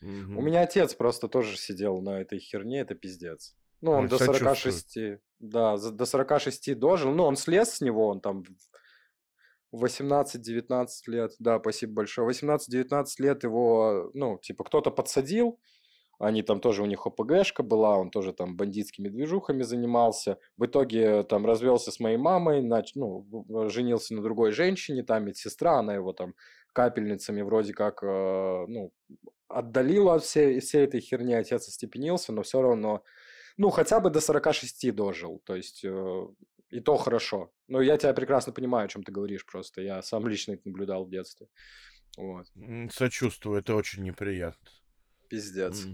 [0.01, 0.39] Угу.
[0.39, 3.55] У меня отец просто тоже сидел на этой херне, это пиздец.
[3.85, 4.97] Ну, он до 46,
[5.37, 7.11] да, до 46 дожил.
[7.11, 8.43] Ну, он слез с него, он там
[9.75, 12.27] 18-19 лет, да, спасибо большое.
[12.27, 15.59] 18-19 лет его, ну, типа, кто-то подсадил,
[16.17, 20.39] они там тоже, у них ОПГшка была, он тоже там бандитскими движухами занимался.
[20.57, 22.95] В итоге там развелся с моей мамой, нач...
[22.95, 23.23] ну,
[23.69, 26.33] женился на другой женщине, там медсестра, она его там
[26.73, 28.91] капельницами вроде как, э, ну,
[29.47, 33.03] отдалила от всей, всей этой херни, отец остепенился, но все равно,
[33.57, 36.27] ну, хотя бы до 46 дожил, то есть э,
[36.69, 37.51] и то хорошо.
[37.67, 41.05] Но я тебя прекрасно понимаю, о чем ты говоришь просто, я сам лично это наблюдал
[41.05, 41.47] в детстве.
[42.17, 42.47] Вот.
[42.91, 44.69] Сочувствую, это очень неприятно.
[45.29, 45.85] Пиздец.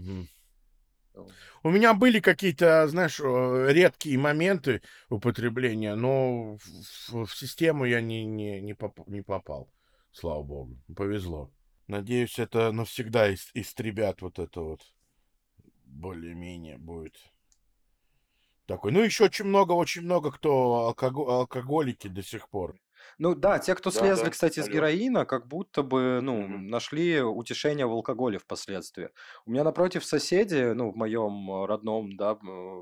[1.62, 8.60] У меня были какие-то, знаешь, редкие моменты употребления, но в, в систему я не, не,
[8.60, 9.70] не, поп, не попал.
[10.10, 10.78] Слава богу.
[10.96, 11.52] Повезло.
[11.86, 14.80] Надеюсь, это навсегда ис- истребят вот это вот.
[15.84, 17.16] Более-менее будет
[18.66, 18.92] такой.
[18.92, 22.76] Ну, еще очень много, очень много кто алкого- алкоголики до сих пор.
[23.18, 26.68] Ну да, те, кто Да, слезли, да, кстати, с героина, как будто бы, ну, Мгм.
[26.68, 29.10] нашли утешение в алкоголе впоследствии.
[29.44, 32.36] У меня напротив соседи, ну, в моем родном, да,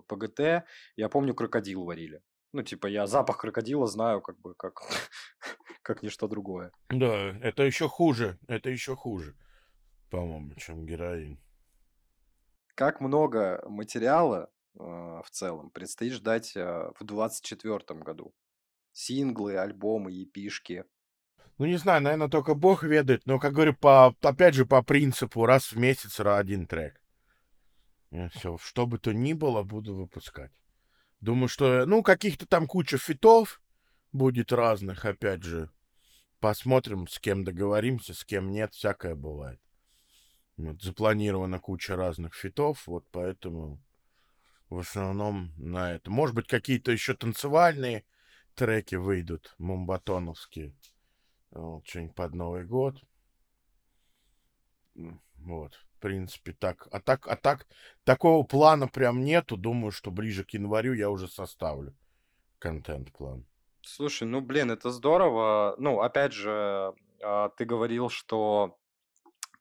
[0.08, 0.64] ПГТ,
[0.96, 2.20] я помню, крокодил варили.
[2.52, 4.80] Ну, типа, я запах крокодила знаю, как бы, как,
[5.82, 6.72] как ничто другое.
[6.90, 9.36] Да, это еще хуже, это еще хуже,
[10.10, 11.38] по-моему, чем героин.
[12.74, 18.34] Как много материала в целом предстоит ждать э, в 2024 году?
[18.92, 20.84] Синглы, альбомы, епишки.
[21.58, 25.44] Ну, не знаю, наверное, только бог ведает, но, как говорю, по, опять же, по принципу
[25.44, 27.00] раз в месяц один трек.
[28.32, 30.52] все, что бы то ни было, буду выпускать.
[31.20, 33.60] Думаю, что, ну, каких-то там куча фитов
[34.12, 35.70] будет разных, опять же.
[36.40, 39.60] Посмотрим, с кем договоримся, с кем нет, всякое бывает.
[40.56, 43.82] Вот, запланирована куча разных фитов, вот поэтому
[44.70, 46.10] в основном на это.
[46.10, 48.04] Может быть, какие-то еще танцевальные
[48.54, 50.74] треки выйдут, мумбатоновские.
[51.50, 53.02] Вот, что-нибудь под Новый год.
[54.94, 56.86] Вот, в принципе, так.
[56.92, 57.66] А так, а так,
[58.04, 59.56] такого плана прям нету.
[59.56, 61.96] Думаю, что ближе к январю я уже составлю
[62.58, 63.44] контент-план.
[63.82, 65.74] Слушай, ну, блин, это здорово.
[65.78, 68.78] Ну, опять же, а, ты говорил, что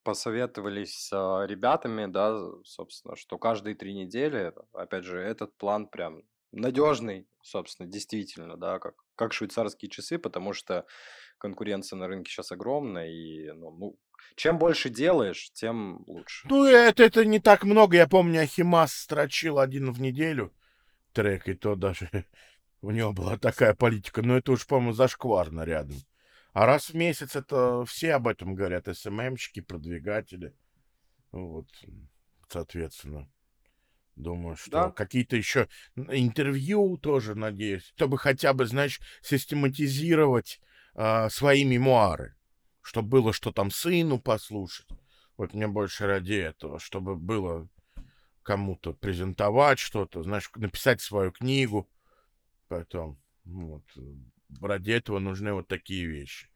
[0.09, 6.23] посоветовались с а, ребятами, да, собственно, что каждые три недели, опять же, этот план прям
[6.51, 10.87] надежный, собственно, действительно, да, как, как швейцарские часы, потому что
[11.37, 13.99] конкуренция на рынке сейчас огромная, и ну, ну,
[14.35, 16.47] чем больше делаешь, тем лучше.
[16.49, 17.95] Ну, это, это не так много.
[17.95, 20.51] Я помню, Ахимас строчил один в неделю
[21.13, 22.09] трек, и то даже
[22.81, 24.23] у него была такая политика.
[24.23, 25.97] Но это уж, по-моему, зашкварно рядом.
[26.59, 28.93] А раз в месяц это все об этом говорят.
[28.93, 30.53] СММщики, продвигатели.
[31.31, 31.69] Вот,
[32.49, 33.31] соответственно.
[34.17, 34.91] Думаю, что да.
[34.91, 40.59] какие-то еще интервью тоже, надеюсь, чтобы хотя бы, знаешь, систематизировать
[40.95, 42.35] э, свои мемуары,
[42.81, 44.89] чтобы было что там сыну послушать.
[45.37, 47.69] Вот мне больше ради этого, чтобы было
[48.43, 51.89] кому-то презентовать что-то, знаешь, написать свою книгу.
[52.67, 53.85] Потом, вот,
[54.61, 56.49] ради этого нужны вот такие вещи.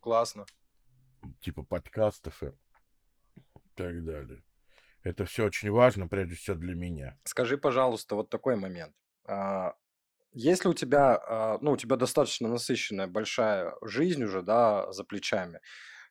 [0.00, 0.46] Классно.
[1.40, 2.52] Типа подкастов и
[3.74, 4.42] так далее.
[5.02, 7.18] Это все очень важно, прежде всего для меня.
[7.24, 8.94] Скажи, пожалуйста, вот такой момент.
[9.26, 9.74] А,
[10.32, 15.60] если у тебя, а, ну, у тебя достаточно насыщенная большая жизнь уже, да, за плечами,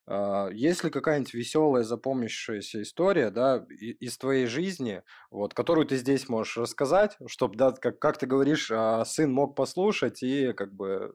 [0.05, 6.29] а, есть ли какая-нибудь веселая, запомнившаяся история, да, из твоей жизни, вот, которую ты здесь
[6.29, 8.71] можешь рассказать, чтобы, да, как, как ты говоришь,
[9.05, 11.13] сын мог послушать и как бы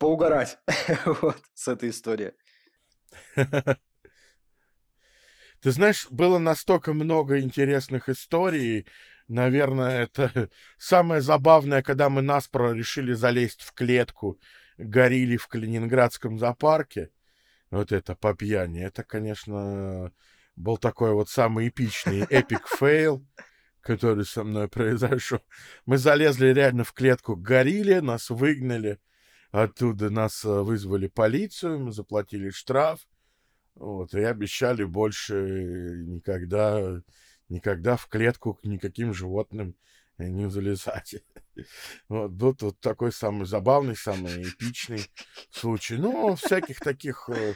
[0.00, 0.58] поугарать
[1.04, 2.32] вот, с этой историей?
[5.60, 8.86] Ты знаешь, было настолько много интересных историй.
[9.28, 10.48] Наверное, это
[10.78, 14.40] самое забавное, когда мы на спор решили залезть в клетку
[14.78, 17.10] к горилле в Калининградском зоопарке.
[17.70, 18.80] Вот это по пьяни.
[18.82, 20.12] Это, конечно,
[20.56, 23.24] был такой вот самый эпичный epic fail,
[23.82, 25.40] который со мной произошел.
[25.84, 28.98] Мы залезли реально в клетку, горили, нас выгнали.
[29.50, 33.00] Оттуда нас э, вызвали полицию, мы заплатили штраф.
[33.74, 37.00] Вот, и обещали больше никогда,
[37.48, 39.74] никогда в клетку к никаким животным
[40.18, 41.16] не залезать.
[42.08, 45.04] Вот, был вот такой самый забавный, самый эпичный
[45.50, 45.96] случай.
[45.96, 47.54] Ну, всяких таких, э,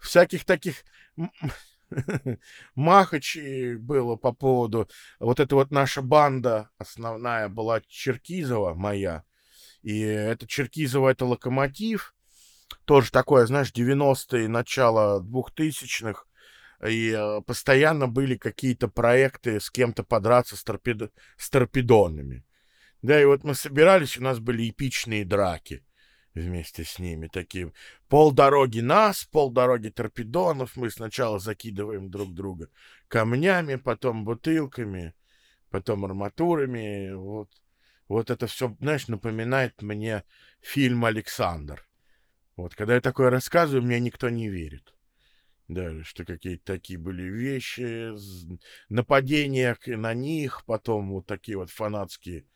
[0.00, 0.82] всяких таких
[2.74, 4.88] махачей было по поводу...
[5.20, 9.22] Вот эта вот наша банда основная была Черкизова моя.
[9.82, 12.14] И это Черкизова, это локомотив
[12.84, 16.24] тоже такое, знаешь, 90-е, начало 2000-х.
[16.86, 21.12] и э, постоянно были какие-то проекты с кем-то подраться с, торпед...
[21.36, 22.44] с торпедонами.
[23.02, 25.84] Да, и вот мы собирались, у нас были эпичные драки
[26.34, 27.28] вместе с ними.
[27.28, 27.72] Такие
[28.08, 30.76] полдороги нас, полдороги торпедонов.
[30.76, 32.68] Мы сначала закидываем друг друга
[33.08, 35.14] камнями, потом бутылками,
[35.70, 37.12] потом арматурами.
[37.12, 37.50] Вот,
[38.08, 40.24] вот это все, знаешь, напоминает мне
[40.60, 41.86] фильм «Александр».
[42.56, 44.94] Вот, когда я такое рассказываю, мне никто не верит.
[45.68, 48.12] Да, что какие-то такие были вещи,
[48.88, 52.46] нападения на них, потом вот такие вот фанатские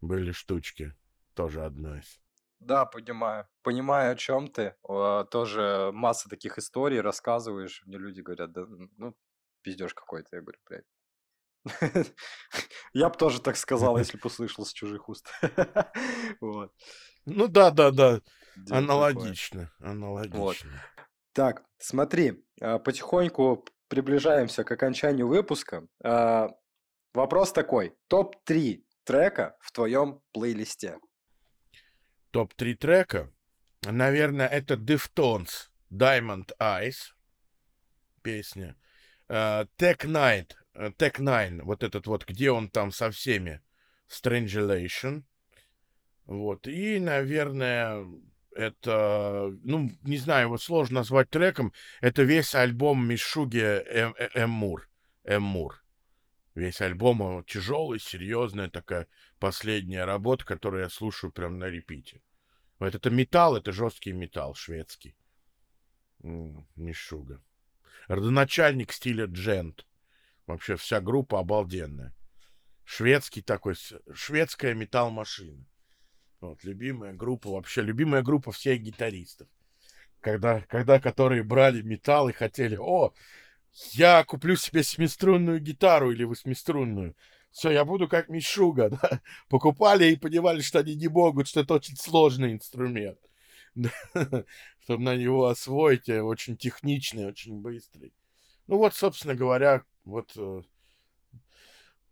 [0.00, 0.94] были штучки.
[1.34, 2.20] Тоже одно из.
[2.60, 3.46] Да, понимаю.
[3.62, 4.74] Понимаю, о чем ты.
[5.30, 7.82] Тоже масса таких историй рассказываешь.
[7.84, 8.64] Мне люди говорят, да,
[8.96, 9.14] ну,
[9.60, 10.36] пиздеж какой-то.
[10.36, 10.86] Я говорю, блядь.
[12.92, 15.28] Я бы тоже так сказал, если бы услышал с чужих уст.
[16.40, 16.72] Вот.
[17.26, 18.20] Ну да, да, да.
[18.70, 19.72] Аналогично.
[19.80, 20.82] Аналогично.
[21.32, 25.86] Так, смотри, а, потихоньку приближаемся к окончанию выпуска.
[26.02, 26.50] А,
[27.14, 27.96] вопрос такой.
[28.08, 30.98] Топ-3 трека в твоем плейлисте?
[32.30, 33.32] Топ-3 трека?
[33.82, 37.14] Наверное, это Deftones Diamond Eyes
[38.22, 38.76] песня.
[39.28, 43.60] Uh, Tech Night, Tech Nine, вот этот вот, где он там со всеми,
[44.08, 45.22] Strangulation.
[46.26, 46.66] Вот.
[46.66, 48.06] И, наверное,
[48.54, 51.72] это, ну, не знаю, вот сложно назвать треком.
[52.00, 53.60] Это весь альбом Мишуги
[54.34, 54.88] Эммур.
[55.24, 55.82] Эммур.
[56.54, 59.08] Весь альбом тяжелый, серьезная такая
[59.40, 62.22] последняя работа, которую я слушаю прям на репите.
[62.78, 65.16] Вот это металл, это жесткий металл шведский.
[66.20, 67.42] Мишуга.
[68.06, 69.86] Родоначальник стиля джент.
[70.46, 72.14] Вообще вся группа обалденная.
[72.84, 73.74] Шведский такой,
[74.12, 75.64] шведская металл-машина.
[76.40, 79.48] Вот, любимая группа, вообще любимая группа всех гитаристов.
[80.20, 83.14] Когда, когда которые брали металл и хотели, о,
[83.92, 87.16] я куплю себе семиструнную гитару или восьмиструнную.
[87.50, 89.22] Все, я буду как Мишуга, да?
[89.48, 93.18] Покупали и понимали, что они не могут, что это очень сложный инструмент.
[94.82, 98.12] Чтобы на него освоить, э, очень техничный, очень быстрый.
[98.66, 100.62] Ну вот, собственно говоря, вот э,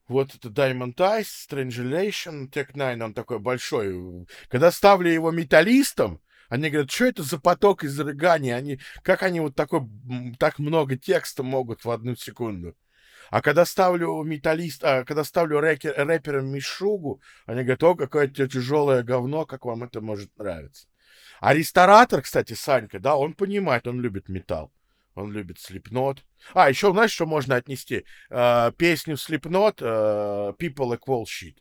[0.09, 4.27] вот это Diamond Eyes, Strangulation, Tech Nine, он такой большой.
[4.49, 8.57] Когда ставлю его металлистом, они говорят, что это за поток изрыгания?
[8.57, 9.89] Они, как они вот такой,
[10.39, 12.77] так много текста могут в одну секунду?
[13.31, 19.03] А когда ставлю металлист, а когда ставлю рэкер, рэпером Мишугу, они говорят, о, какое-то тяжелое
[19.03, 20.87] говно, как вам это может нравиться.
[21.41, 24.71] А ресторатор, кстати, Санька, да, он понимает, он любит металл.
[25.15, 26.25] Он любит слепнот.
[26.55, 28.07] А, еще, знаешь, что можно отнести?
[28.31, 29.85] Э, песню слепнот э,
[30.59, 31.59] People Equal Shit.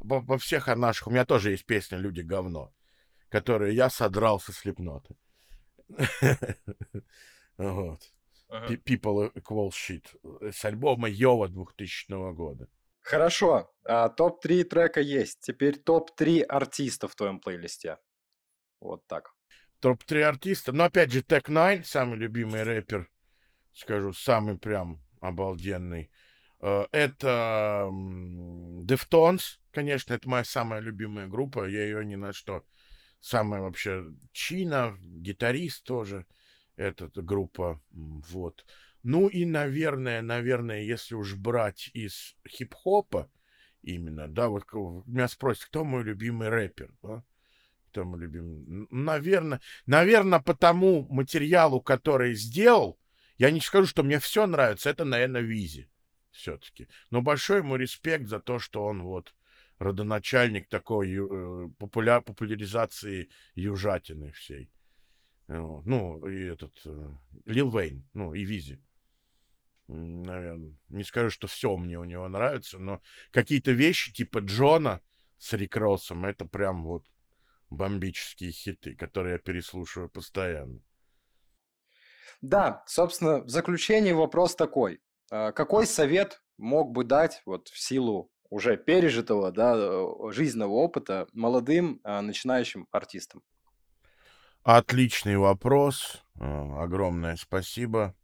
[0.00, 1.06] Во, во всех наших...
[1.06, 2.72] У меня тоже есть песня «Люди говно»,
[3.28, 5.14] которую я содрал со слепнота.
[7.56, 8.00] Вот.
[8.86, 10.06] People Equal Shit.
[10.52, 12.68] С альбома Йова 2000 года.
[13.00, 13.74] Хорошо.
[13.84, 15.40] А, топ-3 трека есть.
[15.40, 17.98] Теперь топ-3 артиста в твоем плейлисте.
[18.80, 19.32] Вот так
[19.80, 20.72] топ-3 артиста.
[20.72, 23.08] Но опять же, Tech Nine, самый любимый рэпер,
[23.72, 26.10] скажу, самый прям обалденный.
[26.60, 31.68] Э, это Deftones, конечно, это моя самая любимая группа.
[31.68, 32.64] Я ее ни на что.
[33.20, 36.26] Самая вообще Чина, гитарист тоже.
[36.76, 37.80] Эта группа.
[37.90, 38.64] Вот.
[39.02, 43.30] Ну и, наверное, наверное, если уж брать из хип-хопа,
[43.82, 44.64] именно, да, вот
[45.06, 47.24] меня спросят, кто мой любимый рэпер, да?
[47.98, 48.86] Кто мы любим.
[48.90, 52.98] Наверное, наверное, по тому материалу, который сделал,
[53.38, 55.88] я не скажу, что мне все нравится, это, наверное, Визи
[56.30, 56.86] все-таки.
[57.10, 59.34] Но большой ему респект за то, что он вот
[59.78, 64.70] родоначальник такой э, популя популяризации южатины всей.
[65.48, 67.10] Ну, и этот э,
[67.46, 68.80] Вейн, ну, и Визи.
[69.88, 75.00] Наверное, не скажу, что все мне у него нравится, но какие-то вещи типа Джона
[75.38, 77.06] с Рик Россом, это прям вот
[77.70, 80.80] бомбические хиты, которые я переслушиваю постоянно.
[82.40, 85.00] Да, собственно, в заключение вопрос такой.
[85.30, 91.26] А, какой совет мог бы дать вот в силу уже пережитого да, э, жизненного опыта
[91.32, 93.42] молодым а, начинающим артистам?
[94.62, 96.22] Отличный вопрос.
[96.38, 98.14] А, огромное спасибо.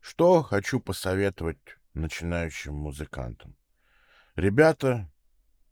[0.00, 1.58] Что хочу посоветовать
[1.92, 3.56] начинающим музыкантам?
[4.36, 5.10] Ребята,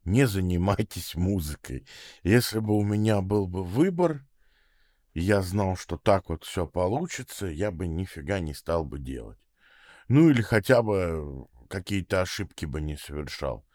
[0.06, 1.86] не занимайтесь музыкой.
[2.22, 4.24] Если бы у меня был бы выбор,
[5.12, 9.38] и я знал, что так вот все получится, я бы нифига не стал бы делать.
[10.08, 13.66] Ну или хотя бы какие-то ошибки бы не совершал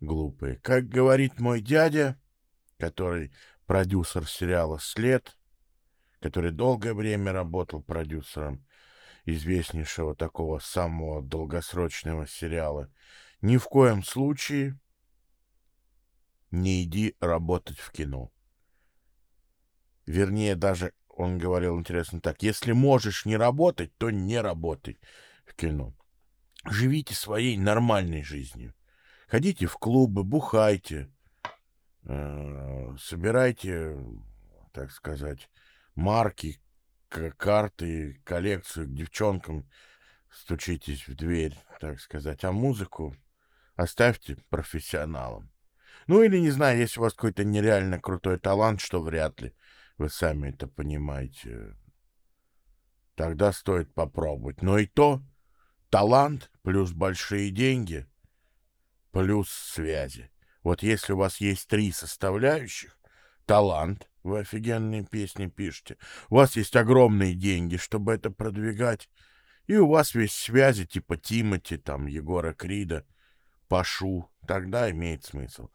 [0.00, 0.56] глупые.
[0.56, 2.18] Как говорит мой дядя,
[2.78, 3.32] который
[3.66, 5.36] продюсер сериала «След»,
[6.20, 8.64] который долгое время работал продюсером,
[9.24, 12.90] известнейшего такого самого долгосрочного сериала.
[13.42, 14.79] Ни в коем случае
[16.50, 18.30] не иди работать в кино.
[20.06, 24.98] Вернее, даже он говорил интересно так, если можешь не работать, то не работай
[25.44, 25.94] в кино.
[26.64, 28.74] Живите своей нормальной жизнью.
[29.28, 31.08] Ходите в клубы, бухайте,
[32.04, 33.96] э, собирайте,
[34.72, 35.48] так сказать,
[35.94, 36.60] марки,
[37.08, 39.68] карты, коллекцию к девчонкам,
[40.30, 43.16] стучитесь в дверь, так сказать, а музыку
[43.76, 45.50] оставьте профессионалам.
[46.10, 49.54] Ну или, не знаю, если у вас какой-то нереально крутой талант, что вряд ли,
[49.96, 51.76] вы сами это понимаете,
[53.14, 54.60] тогда стоит попробовать.
[54.60, 55.22] Но и то
[55.88, 58.08] талант плюс большие деньги
[59.12, 60.32] плюс связи.
[60.64, 62.98] Вот если у вас есть три составляющих,
[63.46, 65.96] талант, вы офигенные песни пишете,
[66.28, 69.08] у вас есть огромные деньги, чтобы это продвигать,
[69.68, 73.06] и у вас весь связи типа Тимати, там, Егора Крида,
[73.68, 75.68] Пашу, тогда имеет смысл.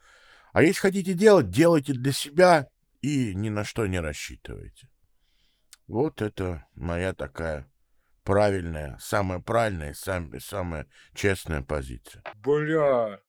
[0.56, 2.70] А если хотите делать, делайте для себя
[3.02, 4.88] и ни на что не рассчитывайте.
[5.86, 7.70] Вот это моя такая
[8.24, 12.24] правильная, самая правильная, самая, самая честная позиция.
[12.36, 13.20] Бля,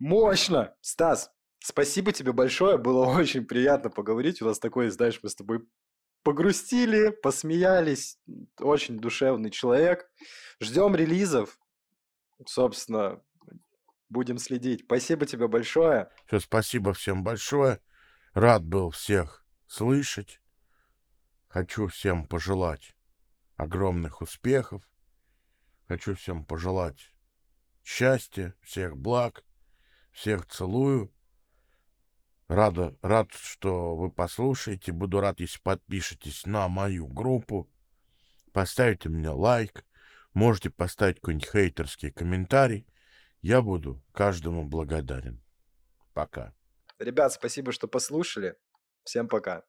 [0.00, 0.74] мощно!
[0.80, 1.30] Стас,
[1.60, 4.42] спасибо тебе большое, было очень приятно поговорить.
[4.42, 5.64] У нас такой, знаешь, мы с тобой
[6.24, 8.18] погрустили, посмеялись.
[8.58, 10.10] Очень душевный человек.
[10.60, 11.56] Ждем релизов.
[12.46, 13.22] Собственно,
[14.08, 14.82] будем следить.
[14.84, 16.10] Спасибо тебе большое.
[16.26, 17.80] Все, спасибо всем большое.
[18.32, 20.40] Рад был всех слышать.
[21.48, 22.94] Хочу всем пожелать
[23.56, 24.82] огромных успехов.
[25.86, 27.12] Хочу всем пожелать
[27.82, 29.44] счастья, всех благ,
[30.12, 31.12] всех целую.
[32.46, 34.92] Рада, рад, что вы послушаете.
[34.92, 37.70] Буду рад, если подпишетесь на мою группу.
[38.52, 39.84] Поставите мне лайк.
[40.34, 42.86] Можете поставить какой-нибудь хейтерский комментарий.
[43.42, 45.40] Я буду каждому благодарен.
[46.12, 46.52] Пока.
[46.98, 48.56] Ребят, спасибо, что послушали.
[49.04, 49.62] Всем пока.